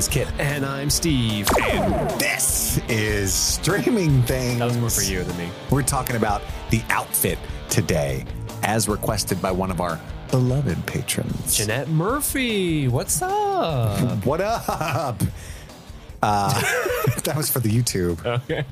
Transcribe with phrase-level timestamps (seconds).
[0.00, 0.32] is Kit.
[0.38, 1.46] And I'm Steve.
[1.60, 4.58] And this is Streaming Things.
[4.58, 5.50] That was more for you than me.
[5.70, 6.40] We're talking about
[6.70, 7.38] the outfit
[7.68, 8.24] today,
[8.62, 10.00] as requested by one of our
[10.30, 11.54] beloved patrons.
[11.54, 14.24] Jeanette Murphy, what's up?
[14.24, 15.20] What up?
[16.22, 16.60] Uh,
[17.24, 18.24] that was for the YouTube.
[18.24, 18.64] Okay.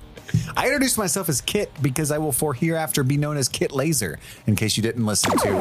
[0.56, 4.18] I introduced myself as Kit because I will for hereafter be known as Kit Laser.
[4.46, 5.56] In case you didn't listen to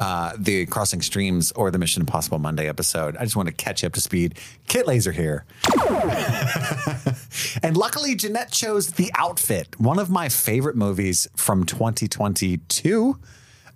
[0.00, 3.82] uh, the Crossing Streams or the Mission Impossible Monday episode, I just want to catch
[3.82, 4.38] you up to speed.
[4.68, 5.44] Kit Laser here.
[7.62, 13.18] and luckily, Jeanette chose The Outfit, one of my favorite movies from 2022.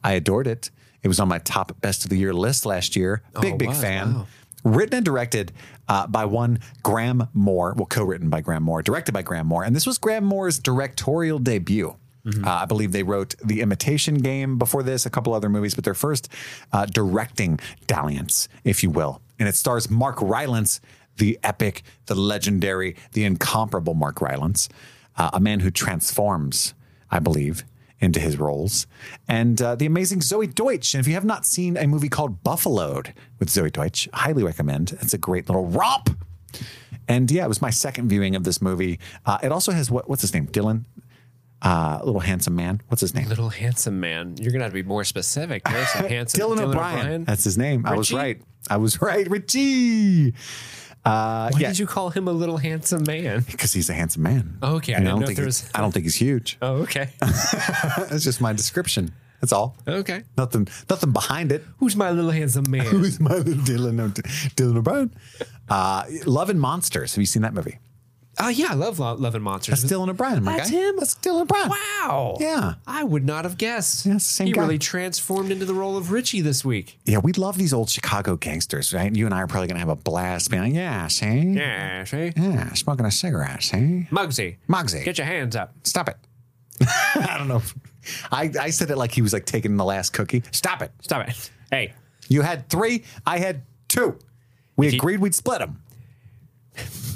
[0.05, 0.71] I adored it.
[1.03, 3.23] It was on my top best of the year list last year.
[3.41, 4.15] Big, Oh, big wow, fan.
[4.15, 4.27] wow.
[4.65, 5.53] Written and directed
[5.89, 9.75] uh, by one Graham Moore, well, co-written by Graham Moore, directed by Graham Moore, and
[9.75, 11.97] this was Graham Moore's directorial debut.
[12.45, 15.85] Uh, I believe they wrote The Imitation Game before this, a couple other movies, but
[15.85, 16.29] their first
[16.73, 19.23] uh, directing dalliance, if you will.
[19.39, 20.81] And it stars Mark Rylance,
[21.17, 24.69] the epic, the legendary, the incomparable Mark Rylance,
[25.17, 26.75] uh, a man who transforms,
[27.11, 27.65] I believe,
[28.01, 28.87] into his roles,
[29.27, 30.95] and uh, the amazing Zoey Deutch.
[30.95, 34.97] And if you have not seen a movie called Buffaloed with Zoey Deutch, highly recommend.
[35.01, 36.11] It's a great little romp.
[37.09, 39.01] And yeah, it was my second viewing of this movie.
[39.25, 40.47] Uh, it also has what, what's his name?
[40.47, 40.85] Dylan,
[41.63, 42.81] uh, little handsome man.
[42.89, 43.29] What's his name?
[43.29, 44.37] Little handsome man.
[44.39, 45.65] You're gonna have to be more specific.
[45.65, 47.25] There's some handsome Dylan, O'Brien.
[47.25, 47.85] That's his name.
[47.87, 48.41] I was right.
[48.71, 50.35] I was right, Richie.
[51.09, 53.45] Uh, Why yeah, did you call him a little handsome man?
[53.51, 54.59] because he's a handsome man.
[54.63, 56.59] Okay, I didn't don't know if think was- I don't think he's huge.
[56.63, 57.09] Oh, okay.
[57.21, 59.13] That's just my description.
[59.41, 59.77] That's all.
[59.87, 60.25] okay.
[60.37, 60.67] Nothing.
[60.91, 61.65] Nothing behind it.
[61.79, 62.85] Who's my little handsome man?
[62.87, 64.13] Who's my little Dylan?
[64.57, 65.15] Dylan O'Brien.
[65.69, 67.15] Uh, Love and Monsters.
[67.15, 67.79] Have you seen that movie?
[68.41, 69.83] Oh yeah, I love Lo- Love and Monsters.
[69.83, 70.45] That's Dylan O'Brien.
[70.45, 70.77] My That's guy.
[70.77, 70.97] him?
[70.99, 71.69] That's Dylan O'Brien.
[71.69, 72.37] Wow.
[72.41, 72.75] Yeah.
[72.87, 74.07] I would not have guessed.
[74.07, 74.61] Yeah, it's the same he guy.
[74.63, 76.99] really transformed into the role of Richie this week.
[77.05, 79.15] Yeah, we love these old Chicago gangsters, right?
[79.15, 81.27] You and I are probably gonna have a blast being like, yeah, see?
[81.55, 82.33] Yeah, see?
[82.37, 84.07] Yeah, smoking a cigarette, see?
[84.11, 84.57] Muggsy.
[84.69, 85.05] Muggsy.
[85.05, 85.75] Get your hands up.
[85.83, 86.17] Stop it.
[87.17, 87.57] I don't know.
[87.57, 87.75] if-
[88.33, 90.43] I, I said it like he was like taking the last cookie.
[90.53, 90.91] Stop it.
[91.03, 91.51] Stop it.
[91.71, 91.93] Hey,
[92.29, 94.19] You had three, I had two.
[94.77, 95.83] We agreed we'd split them.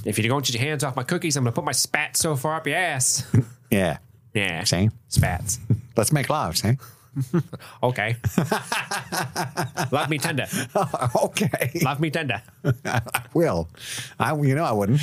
[0.04, 2.36] If you don't get your hands off my cookies, I'm gonna put my spat so
[2.36, 3.24] far up your ass.
[3.70, 3.96] Yeah.
[4.34, 4.64] yeah.
[4.64, 4.90] See?
[5.08, 5.58] Spats.
[5.96, 6.76] Let's make love, see?
[7.82, 8.16] Okay.
[9.90, 10.46] Love me tender.
[11.16, 11.70] okay.
[11.82, 12.42] Love me tender.
[12.84, 13.00] I
[13.32, 13.70] will.
[14.20, 15.00] I, you know, I wouldn't.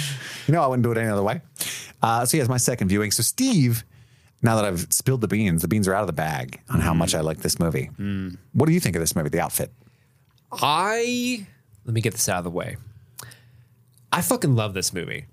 [0.48, 1.42] You know, I wouldn't do it any other way.
[2.02, 3.10] Uh, so, yeah, it's my second viewing.
[3.10, 3.84] So, Steve,
[4.44, 6.94] now that I've spilled the beans, the beans are out of the bag on how
[6.94, 7.90] much I like this movie.
[8.54, 9.72] What do you think of this movie, the outfit?
[10.52, 11.46] I
[11.86, 12.78] let me get this out of the way.
[14.12, 15.26] I fucking love this movie.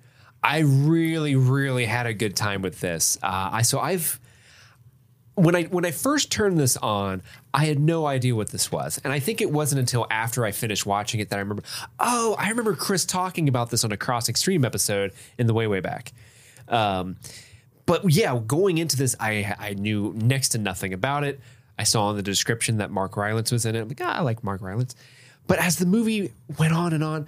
[0.42, 3.19] I really, really had a good time with this.
[3.22, 4.20] Uh, I so I've
[5.34, 7.22] when I when I first turned this on,
[7.53, 10.53] I had no idea what this was, and I think it wasn't until after I
[10.53, 11.62] finished watching it that I remember.
[11.98, 15.66] Oh, I remember Chris talking about this on a Crossing Streams episode in the way
[15.66, 16.12] way back.
[16.69, 17.16] Um,
[17.84, 21.41] but yeah, going into this, I I knew next to nothing about it.
[21.78, 23.81] I saw in the description that Mark Rylance was in it.
[23.81, 24.94] I'm like, ah, I like Mark Rylance.
[25.47, 27.26] But as the movie went on and on,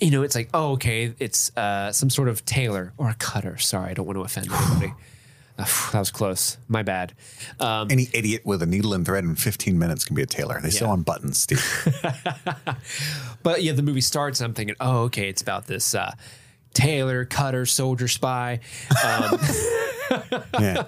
[0.00, 3.58] you know, it's like, oh, okay, it's uh, some sort of tailor or a cutter.
[3.58, 4.92] Sorry, I don't want to offend anybody.
[5.58, 6.56] That was close.
[6.68, 7.14] My bad.
[7.58, 10.60] Um, Any idiot with a needle and thread in 15 minutes can be a tailor.
[10.60, 11.60] They sew on buttons, Steve.
[13.42, 16.12] But yeah, the movie starts, I'm thinking, oh, okay, it's about this uh,
[16.74, 18.60] tailor, cutter, soldier, spy,
[19.04, 19.38] um,
[20.60, 20.84] yeah.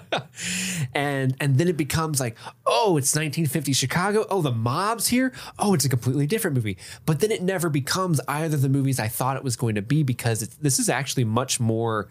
[0.93, 4.25] and and then it becomes like, oh, it's 1950 Chicago.
[4.29, 5.33] Oh, the mob's here.
[5.59, 6.77] Oh, it's a completely different movie.
[7.05, 9.81] But then it never becomes either of the movies I thought it was going to
[9.81, 12.09] be because it's, this is actually much more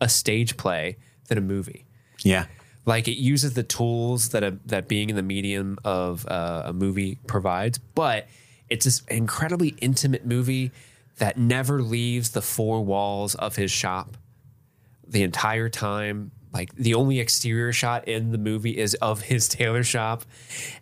[0.00, 0.96] a stage play
[1.28, 1.84] than a movie.
[2.24, 2.46] Yeah.
[2.86, 6.72] like it uses the tools that a, that being in the medium of uh, a
[6.72, 8.26] movie provides, but
[8.68, 10.72] it's this incredibly intimate movie
[11.18, 14.16] that never leaves the four walls of his shop
[15.06, 16.30] the entire time.
[16.52, 20.24] Like the only exterior shot in the movie is of his tailor shop,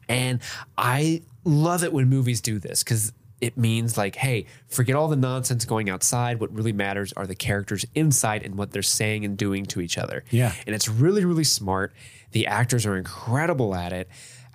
[0.09, 0.41] and
[0.79, 5.17] I love it when movies do this because it means like, hey, forget all the
[5.17, 6.41] nonsense going outside.
[6.41, 9.99] What really matters are the characters inside and what they're saying and doing to each
[9.99, 10.25] other.
[10.31, 10.53] Yeah.
[10.67, 11.93] and it's really really smart.
[12.33, 14.09] The actors are incredible at it.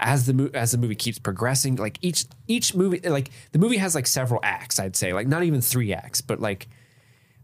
[0.04, 3.78] As the mo- as the movie keeps progressing, like each each movie, like the movie
[3.78, 4.80] has like several acts.
[4.80, 6.68] I'd say like not even three acts, but like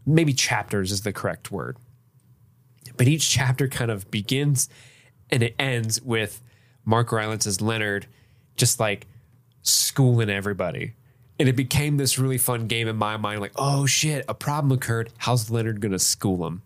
[0.04, 1.76] maybe chapters is the correct word.
[2.98, 4.68] But each chapter kind of begins
[5.30, 6.42] and it ends with
[6.84, 8.06] Mark Rylance as Leonard
[8.56, 9.06] just like
[9.62, 10.94] schooling everybody.
[11.38, 14.72] And it became this really fun game in my mind like, oh shit, a problem
[14.72, 15.10] occurred.
[15.16, 16.62] How's Leonard going to school him?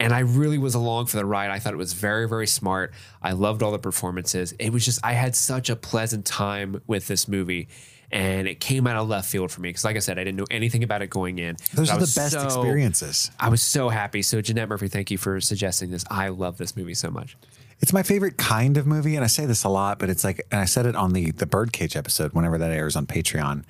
[0.00, 1.50] And I really was along for the ride.
[1.50, 2.92] I thought it was very, very smart.
[3.22, 4.52] I loved all the performances.
[4.58, 7.68] It was just, I had such a pleasant time with this movie.
[8.14, 10.38] And it came out of left field for me because, like I said, I didn't
[10.38, 11.56] know anything about it going in.
[11.74, 13.32] Those are the best so- experiences.
[13.40, 14.22] I was so happy.
[14.22, 16.04] So, Jeanette Murphy, thank you for suggesting this.
[16.08, 17.36] I love this movie so much.
[17.80, 20.40] It's my favorite kind of movie, and I say this a lot, but it's like,
[20.52, 23.64] and I said it on the the Birdcage episode whenever that airs on Patreon.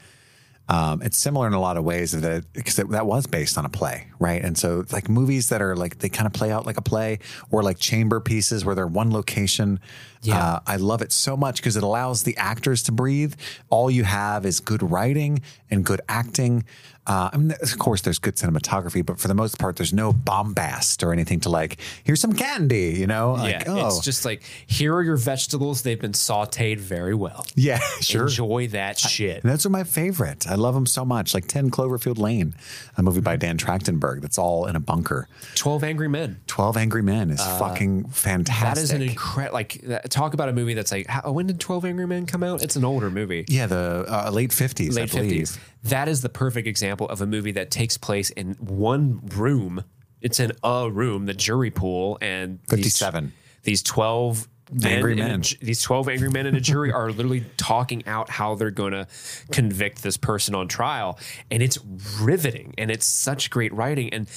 [0.66, 3.68] Um, it's similar in a lot of ways that because that was based on a
[3.68, 4.42] play, right?
[4.42, 7.18] And so like movies that are like they kind of play out like a play,
[7.50, 9.78] or like chamber pieces where they're one location.
[10.22, 10.42] Yeah.
[10.42, 13.34] Uh, I love it so much because it allows the actors to breathe.
[13.68, 16.64] All you have is good writing and good acting.
[17.06, 20.12] Uh, I mean, of course, there's good cinematography, but for the most part, there's no
[20.12, 21.78] bombast or anything to like.
[22.02, 23.32] Here's some candy, you know?
[23.34, 25.82] Like, yeah, oh, it's just like here are your vegetables.
[25.82, 27.44] They've been sautéed very well.
[27.54, 28.22] yeah, sure.
[28.22, 29.42] Enjoy that shit.
[29.42, 30.46] Those are my favorite.
[30.48, 31.34] I love them so much.
[31.34, 32.54] Like 10 Cloverfield Lane,
[32.96, 35.28] a movie by Dan Trachtenberg that's all in a bunker.
[35.54, 36.40] Twelve Angry Men.
[36.46, 38.64] 12 Angry Men is fucking fantastic.
[38.66, 39.54] Uh, That is an incredible.
[39.54, 41.06] Like talk about a movie that's like.
[41.06, 42.62] How, when did Twelve Angry Men come out?
[42.62, 43.44] It's an older movie.
[43.48, 45.30] yeah, the uh, late 50s, I late believe.
[45.50, 45.58] fifties.
[45.84, 49.84] That is the perfect example of a movie that takes place in one room.
[50.20, 53.32] It's in a room, the jury pool, and these- 57.
[53.62, 55.42] These, twelve men Angry a men.
[55.42, 58.92] ju- these twelve angry men in a jury are literally talking out how they're going
[58.92, 59.06] to
[59.52, 61.18] convict this person on trial,
[61.50, 61.78] and it's
[62.20, 64.12] riveting, and it's such great writing.
[64.12, 64.28] And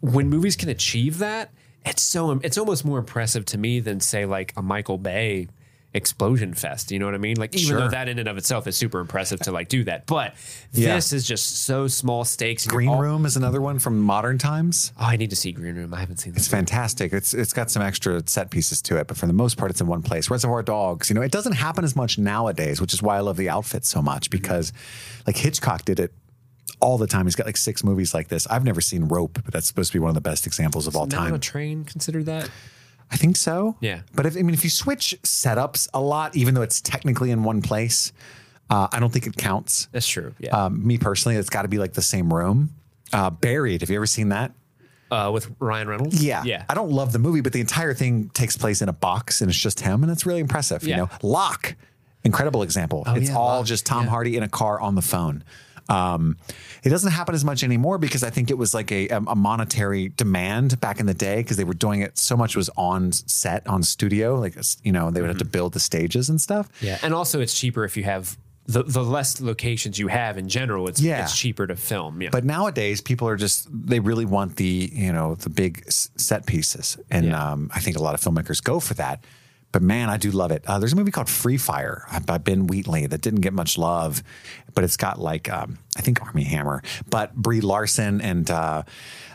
[0.00, 1.52] when movies can achieve that,
[1.84, 5.48] it's so it's almost more impressive to me than say like a Michael Bay
[5.96, 6.92] explosion fest.
[6.92, 7.36] You know what I mean?
[7.36, 7.80] Like even Sure.
[7.80, 10.34] though that in and of itself is super impressive to like do that, but
[10.72, 10.94] Yeah.
[10.94, 12.66] this is just so small stakes.
[12.66, 14.92] Green all- Room is another one from modern times.
[15.00, 15.94] Oh, I need to see Green Room.
[15.94, 16.36] I haven't seen it.
[16.38, 17.12] It's fantastic.
[17.12, 19.80] It's it's got some extra set pieces to it, but for the most part, it's
[19.80, 20.30] in one place.
[20.30, 23.38] Reservoir Dogs, you know, it doesn't happen as much nowadays, which is why I love
[23.38, 24.38] the outfit so much mm-hmm.
[24.38, 24.72] because,
[25.26, 26.12] like Hitchcock did it
[26.80, 27.24] all the time.
[27.24, 28.46] He's got like six movies like this.
[28.48, 30.94] I've never seen Rope, but that's supposed to be one of the best examples of
[30.94, 31.34] all Not on time.
[31.34, 31.84] a train.
[31.84, 32.50] Consider that.
[33.10, 33.76] I think so.
[33.80, 34.00] Yeah.
[34.14, 37.44] But if I mean, if you switch setups a lot, even though it's technically in
[37.44, 38.12] one place,
[38.68, 39.86] uh, I don't think it counts.
[39.92, 40.34] That's true.
[40.40, 40.50] Yeah.
[40.64, 42.70] Um, me personally, it's got to be like the same room.
[43.12, 43.82] Uh, Buried.
[43.82, 44.52] Have you ever seen that?
[45.12, 46.24] uh, with Ryan Reynolds.
[46.24, 46.42] Yeah.
[46.44, 46.64] Yeah.
[46.68, 49.48] I don't love the movie, but the entire thing takes place in a box and
[49.48, 50.82] it's just him, and it's really impressive.
[50.82, 51.76] You know, Lock,
[52.24, 53.04] incredible example.
[53.06, 53.66] it's yeah, all Locke.
[53.66, 54.10] just Tom Yeah.
[54.10, 55.44] Hardy in a car on the phone.
[55.88, 56.36] Um,
[56.82, 60.08] it doesn't happen as much anymore because I think it was like a, a monetary
[60.08, 63.66] demand back in the day because they were doing it so much was on set
[63.66, 66.68] on studio, like you know they would have to build the stages and stuff.
[66.80, 66.98] Yeah.
[67.02, 68.36] And also, it's cheaper if you have
[68.68, 70.88] the, the less locations you have in general.
[70.88, 71.22] It's Yeah.
[71.22, 72.20] it's cheaper to film.
[72.20, 72.30] Yeah.
[72.32, 76.46] But nowadays, people are just they really want the you know the big s- set
[76.46, 77.52] pieces, and Yeah.
[77.52, 79.22] um, I think a lot of filmmakers go for that.
[79.72, 80.64] But man, I do love it.
[80.66, 83.76] Uh, there's a movie called Free Fire uh, by Ben Wheatley that didn't get much
[83.76, 84.22] love,
[84.74, 88.84] but it's got like um, I think Armie Hammer, but Brie Larson and uh,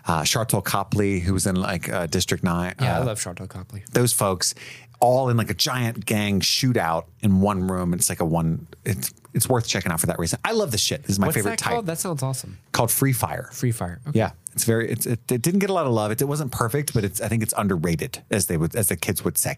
[0.07, 2.73] uh, Sharlto Copley, who was in like uh, District Nine.
[2.81, 3.83] yeah, uh, I love Sharlto Copley.
[3.91, 4.55] those folks
[4.99, 7.93] all in like a giant gang shootout in one room.
[7.93, 8.67] It's like a one.
[8.85, 10.39] It's it's worth checking out for that reason.
[10.45, 11.03] I love this shit.
[11.03, 11.73] This is my What's favorite that type.
[11.73, 11.85] called?
[11.87, 12.57] That sounds awesome.
[12.71, 13.49] called Free Fire.
[13.51, 13.99] Free Fire.
[14.07, 14.19] Okay.
[14.19, 14.89] Yeah, it's very.
[14.89, 16.11] It's, it, it didn't get a lot of love.
[16.11, 17.19] It, it wasn't perfect, but it's.
[17.19, 19.57] I think it's underrated, as they would, as the kids would say.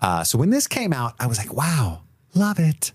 [0.00, 2.02] Uh, so when this came out, I was like, "Wow,
[2.34, 2.92] love it,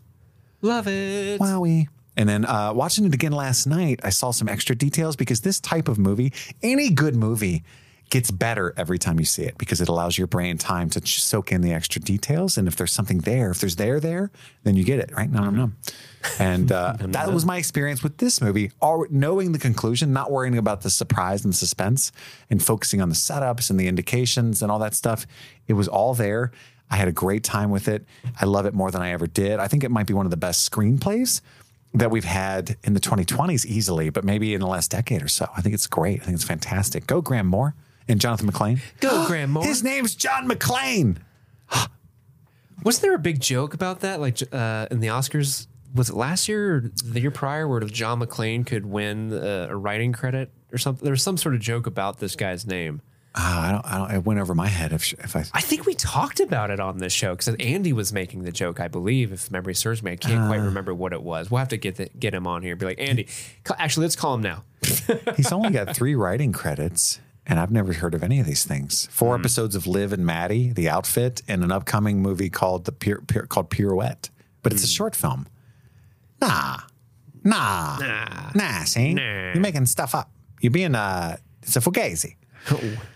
[0.61, 1.39] Love it.
[1.39, 1.87] wowie."
[2.17, 5.59] And then uh, watching it again last night, I saw some extra details because this
[5.59, 6.31] type of movie,
[6.63, 7.63] any good movie,
[8.09, 11.51] gets better every time you see it because it allows your brain time to soak
[11.51, 12.57] in the extra details.
[12.57, 14.31] And if there's something there, if there's there there,
[14.63, 15.29] then you get it right.
[15.29, 15.71] No, no, no.
[16.39, 18.71] And uh, that was my experience with this movie.
[18.81, 22.11] All, knowing the conclusion, not worrying about the surprise and suspense,
[22.49, 25.25] and focusing on the setups and the indications and all that stuff.
[25.67, 26.51] It was all there.
[26.89, 28.05] I had a great time with it.
[28.39, 29.59] I love it more than I ever did.
[29.59, 31.41] I think it might be one of the best screenplays
[31.93, 35.49] that we've had in the 2020s easily, but maybe in the last decade or so.
[35.55, 36.21] I think it's great.
[36.21, 37.07] I think it's fantastic.
[37.07, 37.73] Go Graham Moore
[38.07, 38.79] and Johnathan McClain.
[38.99, 39.63] Go, Graham Moore.
[39.63, 41.17] His name's John McClane.
[42.83, 44.19] Wasn't there a big joke about that?
[44.19, 48.19] Like uh, in the Oscars, was it last year or the year prior, where John
[48.19, 51.03] McClane could win uh, a writing credit or something?
[51.03, 53.01] There was some sort of joke about this guy's name.
[53.37, 53.85] Ah, I don't.
[53.85, 54.11] I don't.
[54.11, 54.93] It went over my head.
[54.93, 55.43] If if I.
[55.53, 58.79] I think we talked about it on this show because Andy was making the joke,
[58.79, 60.13] I believe, if memory serves me.
[60.13, 61.51] I can't quite remember what it was.
[61.51, 63.27] We'll have to get the, get him on here and be like, Andy,
[63.77, 64.63] actually, let's call him now.
[65.35, 69.07] He's only got three writing credits, and I've never heard of any of these things.
[69.11, 73.21] Four episodes of Liv and Maddie, The Outfit, and an upcoming movie called the Pir-
[73.27, 74.29] Pir- called Pirouette,
[74.63, 75.45] but it's a short film.
[76.39, 76.79] Nah,
[77.43, 78.51] nah, Nah.
[78.55, 78.83] nah.
[78.85, 79.51] See, Nah.
[79.53, 80.31] you're making stuff up.
[80.61, 82.35] You're being uh, it's a fugazi.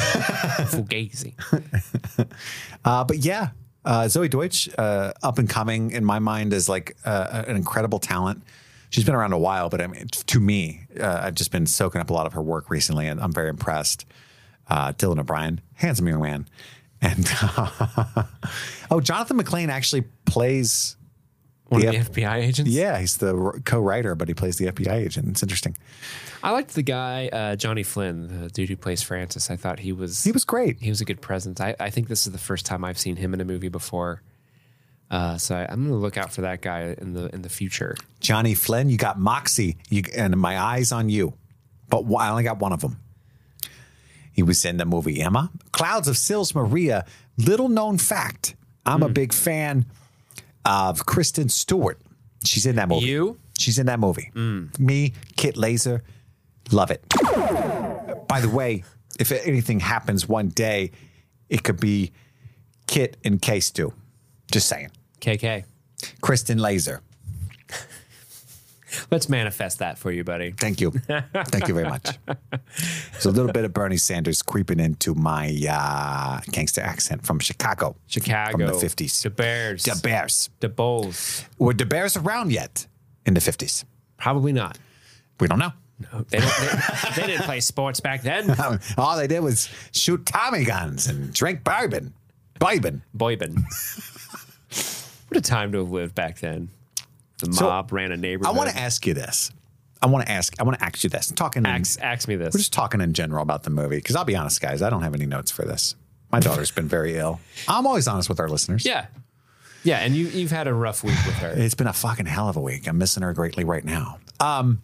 [0.70, 1.34] Fugazi.
[2.82, 3.50] Uh, but yeah,
[3.84, 7.98] uh, Zoey Deutch, uh, up and coming in my mind, is like uh, an incredible
[7.98, 8.42] talent.
[8.88, 12.00] She's been around a while, but I mean, to me, uh, I've just been soaking
[12.00, 14.06] up a lot of her work recently, and I'm very impressed.
[14.66, 16.48] Uh, Dylan O'Brien, handsome young man,
[17.02, 17.26] and
[18.90, 20.96] oh, Johnathan McClain actually plays
[21.70, 22.70] One The of the FBI agents.
[22.70, 25.28] Yeah, he's the co-writer, but he plays the FBI agent.
[25.28, 25.76] It's interesting.
[26.42, 29.50] I liked the guy uh, Johnny Flynn, the dude who plays Francis.
[29.50, 30.78] I thought he was He was great.
[30.80, 31.60] he was a good presence.
[31.60, 34.20] I, I think this is the first time I've seen him in a movie before.
[35.10, 37.48] Uh, so I, I'm going to look out for that guy in the in the
[37.48, 37.96] future.
[38.20, 41.34] Johnny Flynn, you got Moxie, you, and my eyes on you.
[41.88, 42.98] But I only got one of them.
[44.32, 47.04] He was in the movie Emma, Clouds of Sils Maria.
[47.36, 48.54] Little known fact:
[48.86, 49.86] I'm a big fan
[50.64, 52.00] of Kristen Stewart.
[52.44, 53.06] She's in that movie.
[53.06, 53.38] You?
[53.58, 54.30] She's in that movie.
[54.34, 54.78] Mm.
[54.78, 56.02] Me, Kit Laser,
[56.72, 57.04] love it.
[58.28, 58.84] By the way,
[59.18, 60.92] if anything happens one day,
[61.48, 62.12] it could be
[62.86, 63.92] Kit and Case Stu.
[64.50, 64.90] Just saying.
[65.20, 65.64] KK.
[66.22, 67.02] Kristen Laser.
[69.10, 70.52] Let's manifest that for you, buddy.
[70.52, 70.90] Thank you.
[70.90, 72.18] Thank you very much.
[73.12, 77.96] There's a little bit of Bernie Sanders creeping into my uh, gangster accent from Chicago.
[78.06, 78.52] Chicago.
[78.52, 79.22] From the 50s.
[79.22, 79.84] The Bears.
[79.84, 80.50] The Bears.
[80.60, 81.44] The Bulls.
[81.58, 82.86] Were the Bears around yet
[83.26, 83.84] in the 50s?
[84.16, 84.78] Probably not.
[85.38, 85.72] We don't know.
[86.12, 88.56] No, they, don't, they, they didn't play sports back then.
[88.98, 92.14] All they did was shoot Tommy guns and drink bourbon.
[92.58, 93.02] Bourbon.
[93.16, 93.64] Boybin.
[95.28, 96.70] what a time to have lived back then.
[97.40, 98.54] The So, mob ran a neighborhood.
[98.54, 99.50] I want to ask you this.
[100.02, 100.54] I want to ask.
[100.58, 101.30] I want to ask you this.
[101.30, 101.60] I'm talking.
[101.60, 102.54] in- ask, ask me this.
[102.54, 104.80] we're just talking in general about the movie because I'll be honest, guys.
[104.82, 105.94] I don't have any notes for this.
[106.32, 107.40] My daughter's been very ill.
[107.68, 108.84] I'm always honest with our listeners.
[108.86, 109.06] yeah.
[109.82, 111.54] Yeah, and you, you've had a rough week with her.
[111.56, 112.86] It's been a fucking hell of a week.
[112.86, 114.18] I'm missing her greatly right now.
[114.38, 114.82] Um,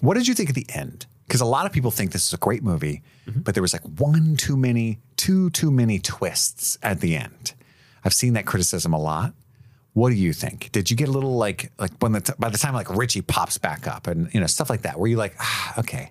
[0.00, 1.04] what did you think at the end?
[1.26, 3.82] Because a lot of people think this is a great movie, but there was like
[4.00, 7.52] one too many, two too many twists at the end.
[8.02, 9.34] I've seen that criticism a lot.
[9.98, 10.70] What do you think?
[10.70, 13.20] Did you get a little like like when the t- by the time like Richie
[13.20, 14.96] pops back up and you know stuff like that?
[14.96, 16.10] Were you like ah okay,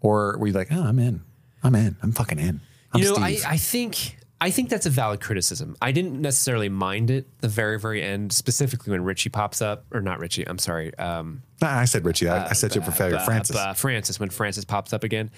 [0.00, 1.20] or were you like oh I'm in,
[1.64, 2.60] I'm in, I'm fucking in.
[2.92, 3.40] I'm you know, I.
[3.44, 5.76] I think I think that's a valid criticism.
[5.82, 10.00] I didn't necessarily mind it the very, very end, specifically when Richie pops up, or
[10.00, 10.46] not Richie.
[10.46, 12.28] I'm sorry, um, Nah, I said Richie.
[12.28, 13.16] I, I said you for failure.
[13.16, 13.56] uh, Francis.
[13.56, 15.32] uh, Francis when Francis pops up again.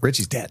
[0.00, 0.50] Richie's dead.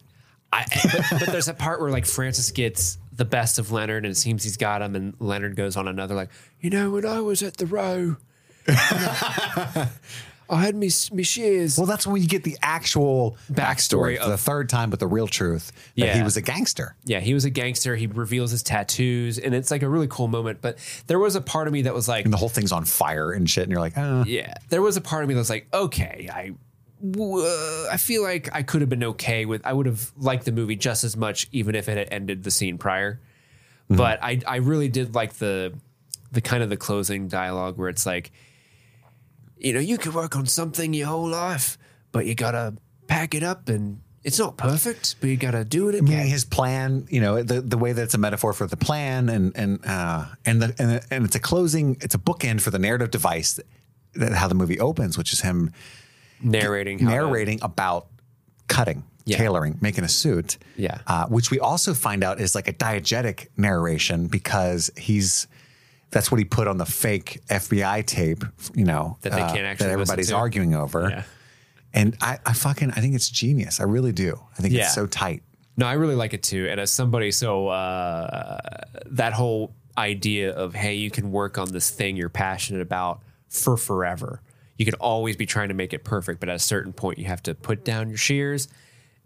[0.54, 4.12] I, but, but there's a part where like Francis gets the best of Leonard, and
[4.12, 6.30] it seems he's got him, and Leonard goes on another like,
[6.60, 8.18] you know, when I was at the row,
[10.48, 11.78] I had me me shears.
[11.78, 15.08] Well, that's when you get the actual backstory Backstory for the third time, but the
[15.08, 16.96] real truth that he was a gangster.
[17.04, 17.96] Yeah, he was a gangster.
[17.96, 20.60] He reveals his tattoos, and it's like a really cool moment.
[20.62, 22.86] But there was a part of me that was like, And the whole thing's on
[22.86, 23.64] fire and shit.
[23.64, 26.30] And you're like, uh, yeah, there was a part of me that was like, okay,
[26.32, 26.54] I,
[27.14, 29.66] Uh, I feel like I could have been okay with.
[29.66, 32.52] I would have liked the movie just as much, even if it had ended the
[32.52, 33.20] scene prior.
[33.86, 33.98] Mm-hmm.
[33.98, 35.74] But I, I really did like the,
[36.32, 38.32] the kind of the closing dialogue where it's like,
[39.58, 41.78] you know, you could work on something your whole life,
[42.12, 42.76] but you gotta
[43.08, 46.28] pack it up, and it's not perfect, but you gotta do it mean, again.
[46.28, 49.56] his plan, you know, the, the way that it's a metaphor for the plan and,
[49.56, 53.12] and, uh, and the, and, and it's a closing, it's a bookend for the narrative
[53.12, 53.66] device that,
[54.16, 55.72] that how the movie opens, which is him
[56.42, 58.08] narrating, how to- narrating about
[58.68, 59.38] cutting, Yeah.
[59.38, 60.58] tailoring, making a suit.
[60.76, 61.00] Yeah.
[61.08, 65.48] Uh, which we also find out is like a diegetic narration because he's
[66.12, 69.66] that's what he put on the fake FBI tape, you know, That they uh, can't
[69.66, 71.10] actually that everybody's arguing over.
[71.10, 71.24] Yeah.
[71.94, 73.80] And I, I fucking I think it's genius.
[73.80, 74.40] I really do.
[74.58, 74.84] I think Yeah.
[74.84, 75.44] it's so tight.
[75.78, 76.68] No, I really like it too.
[76.70, 78.60] And as somebody, so uh,
[79.08, 83.76] that whole idea of hey, you can work on this thing you're passionate about for
[83.76, 84.42] forever.
[84.78, 87.26] You can always be trying to make it perfect, but at a certain point, you
[87.26, 88.68] have to put down your shears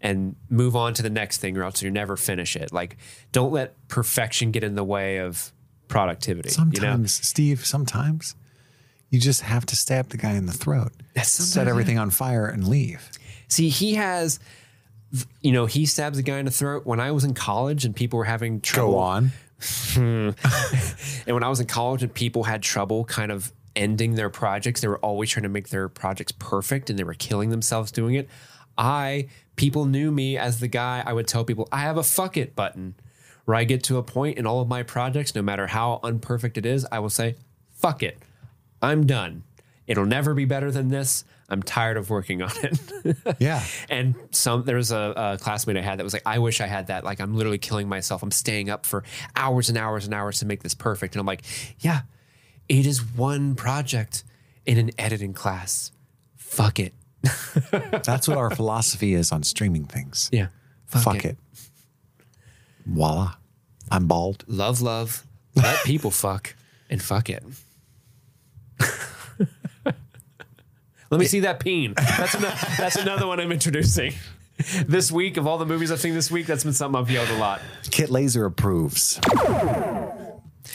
[0.00, 2.72] and move on to the next thing, or else you never finish it.
[2.72, 2.96] Like,
[3.32, 5.52] don't let perfection get in the way of
[5.88, 6.50] productivity.
[6.50, 7.04] Sometimes, you know?
[7.06, 8.34] Steve, sometimes
[9.10, 10.92] you just have to stab the guy in the throat,
[11.22, 13.10] set everything on fire, and leave.
[13.48, 14.38] See, he has.
[15.40, 16.86] You know, he stabs a guy in the throat.
[16.86, 19.32] When I was in college and people were having trouble, Go on.
[19.92, 20.30] Hmm.
[21.26, 24.80] And when I was in college and people had trouble kind of ending their projects,
[24.80, 28.14] they were always trying to make their projects perfect and they were killing themselves doing
[28.14, 28.28] it.
[28.76, 32.36] I, people knew me as the guy I would tell people, I have a fuck
[32.36, 32.94] it button
[33.44, 36.56] where I get to a point in all of my projects, no matter how unperfect
[36.56, 37.36] it is, I will say,
[37.72, 38.18] fuck it.
[38.80, 39.42] I'm done.
[39.86, 41.24] It'll never be better than this.
[41.48, 42.78] I'm tired of working on it.
[43.40, 43.64] Yeah.
[43.88, 46.66] And some there was a, a classmate I had that was like, I wish I
[46.66, 47.02] had that.
[47.02, 48.22] Like I'm literally killing myself.
[48.22, 49.02] I'm staying up for
[49.34, 51.14] hours and hours and hours to make this perfect.
[51.14, 51.42] And I'm like,
[51.80, 52.02] yeah,
[52.70, 54.22] it is one project
[54.64, 55.90] in an editing class.
[56.36, 56.94] Fuck it.
[58.04, 60.30] That's what our philosophy is on streaming things.
[60.32, 60.46] Yeah.
[60.86, 61.36] Fuck, it.
[62.86, 63.34] Voila.
[63.90, 64.44] I'm bald.
[64.46, 65.26] Love, love.
[65.56, 66.54] Let people fuck
[66.88, 67.42] and fuck it.
[71.10, 71.94] Let me see that peen.
[71.96, 74.14] That's another, that's another one I'm introducing.
[74.86, 77.30] This week, of all the movies I've seen this week, that's been something I've yelled
[77.30, 77.60] a lot.
[77.90, 79.18] Kit Laser approves.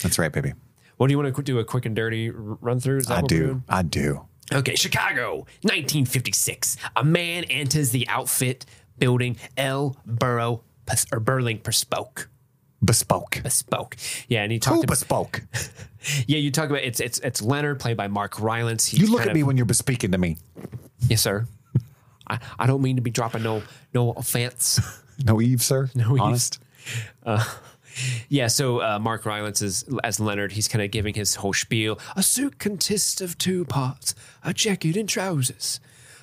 [0.02, 0.52] That's right, baby.
[0.96, 1.58] What do you want to do?
[1.58, 3.02] A quick and dirty run through?
[3.08, 3.62] I do.
[3.68, 4.26] I do.
[4.52, 6.76] Okay, Chicago, 1956.
[6.94, 8.64] A man enters the outfit
[8.98, 9.96] building L.
[10.06, 10.62] Burrow
[11.12, 12.28] or Burling Bespoke.
[12.84, 13.40] Bespoke.
[13.42, 13.96] Bespoke.
[14.28, 15.42] Yeah, and he Who talked about bespoke?
[16.26, 16.38] yeah.
[16.38, 18.86] You talk about it's it's it's Leonard played by Mark Rylance.
[18.86, 20.36] He's You look at me when you're bespeaking to me.
[21.08, 21.46] yes, sir.
[22.28, 23.62] I, I don't mean to be dropping no
[23.94, 24.80] no offense.
[25.24, 25.90] No Eve, sir.
[25.94, 26.20] No Eve.
[26.20, 26.60] Honest.
[27.24, 27.42] Uh,
[28.28, 30.52] Yeah, so uh, Mark Rylance is as Leonard.
[30.52, 31.98] He's kind of giving his whole spiel.
[32.14, 35.80] A suit consists of two parts: a jacket and trousers,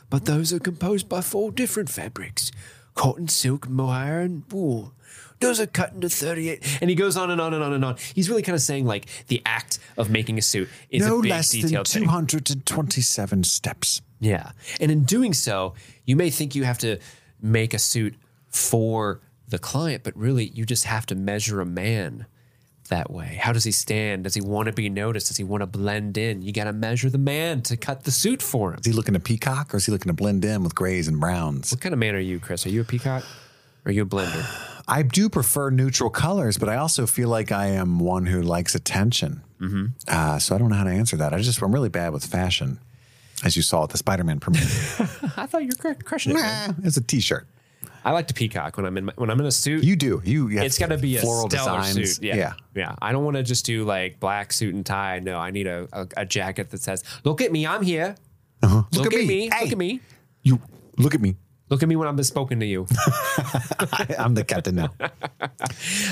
[0.10, 2.52] but those are composed by four different fabrics:
[2.96, 4.94] cotton, silk, mohair, and wool.
[5.40, 7.98] Those are cut into thirty-eight, and he goes on and on and on and on.
[8.14, 11.22] He's really kind of saying like the act of making a suit is No a
[11.22, 12.04] big less than detailed thing.
[12.04, 14.02] 227 steps.
[14.20, 14.52] Yeah.
[14.80, 15.74] And in doing so,
[16.06, 16.98] you may think you have to
[17.42, 18.16] make a suit
[18.48, 22.26] for the client, but really you just have to measure a man
[22.90, 23.40] that way.
[23.42, 24.24] How does he stand?
[24.26, 25.28] Does he want to be noticed?
[25.28, 26.42] Does he want to blend in?
[26.42, 28.80] You got to measure the man to cut the suit for him.
[28.80, 31.20] Is he looking to peacock or is he looking to blend in with grays and
[31.20, 31.72] browns?
[31.72, 32.66] What kind of man are you, Chris?
[32.66, 33.24] Are you a peacock?
[33.86, 34.46] Or are you a blender?
[34.88, 38.76] I do prefer neutral colors, but I also feel like I am one who likes
[38.76, 39.42] attention.
[39.60, 39.86] Mm-hmm.
[40.08, 41.34] Uh, so I don't know how to answer that.
[41.34, 42.80] I just I'm really bad with fashion,
[43.46, 44.64] as you saw at the Spider-Man premiere.
[45.38, 46.42] I thought you were crushing it.
[46.42, 47.48] nah, it's a T-shirt.
[48.06, 49.84] I like to peacock when I'm in my, when I'm in a suit.
[49.84, 50.22] You do.
[50.24, 50.50] You.
[50.50, 52.16] you it's got to be a floral designs.
[52.16, 52.24] suit.
[52.24, 52.36] Yeah.
[52.36, 52.96] yeah, yeah.
[53.02, 55.20] I don't want to just do like black suit and tie.
[55.20, 58.16] No, I need a, a, a jacket that says, "Look at me, I'm here.
[58.62, 58.84] Uh-huh.
[58.92, 59.50] Look, at at, me.
[59.50, 59.64] Hey.
[59.64, 60.02] Look at me.
[60.42, 60.60] You
[60.98, 61.36] look at me.
[61.70, 64.90] Look at me when I'm bespoken to you." I, I'm the captain now.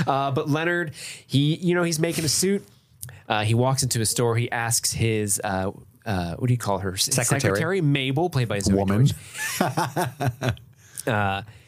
[0.07, 0.93] Uh, but Leonard,
[1.27, 2.65] he, you know, he's making a suit.
[3.27, 4.35] Uh, he walks into a store.
[4.35, 5.71] He asks his, uh,
[6.05, 6.93] uh, what do you call her?
[6.93, 7.81] S- Secretary.
[7.81, 9.09] Mabel, played by Zoey Woman.
[9.59, 10.55] Deutch.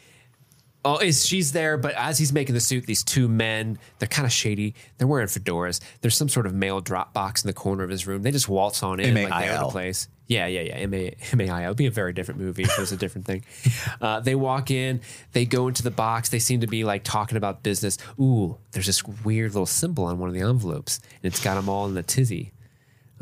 [0.84, 1.76] Oh, is she's there?
[1.76, 4.74] But as he's making the suit, these two men, they're kind of shady.
[4.98, 5.80] They're wearing fedoras.
[6.02, 8.22] There's some sort of mail drop box in the corner of his room.
[8.22, 10.08] They just waltz on in like they own the place.
[10.26, 10.74] Yeah, yeah, yeah.
[10.74, 11.68] M A M A I L.
[11.70, 13.44] It'd be a very different movie if it was a different thing.
[14.00, 15.00] Uh, they walk in.
[15.32, 16.28] They go into the box.
[16.28, 17.96] They seem to be like talking about business.
[18.20, 21.68] Ooh, there's this weird little symbol on one of the envelopes, and it's got them
[21.68, 22.52] all in a tizzy.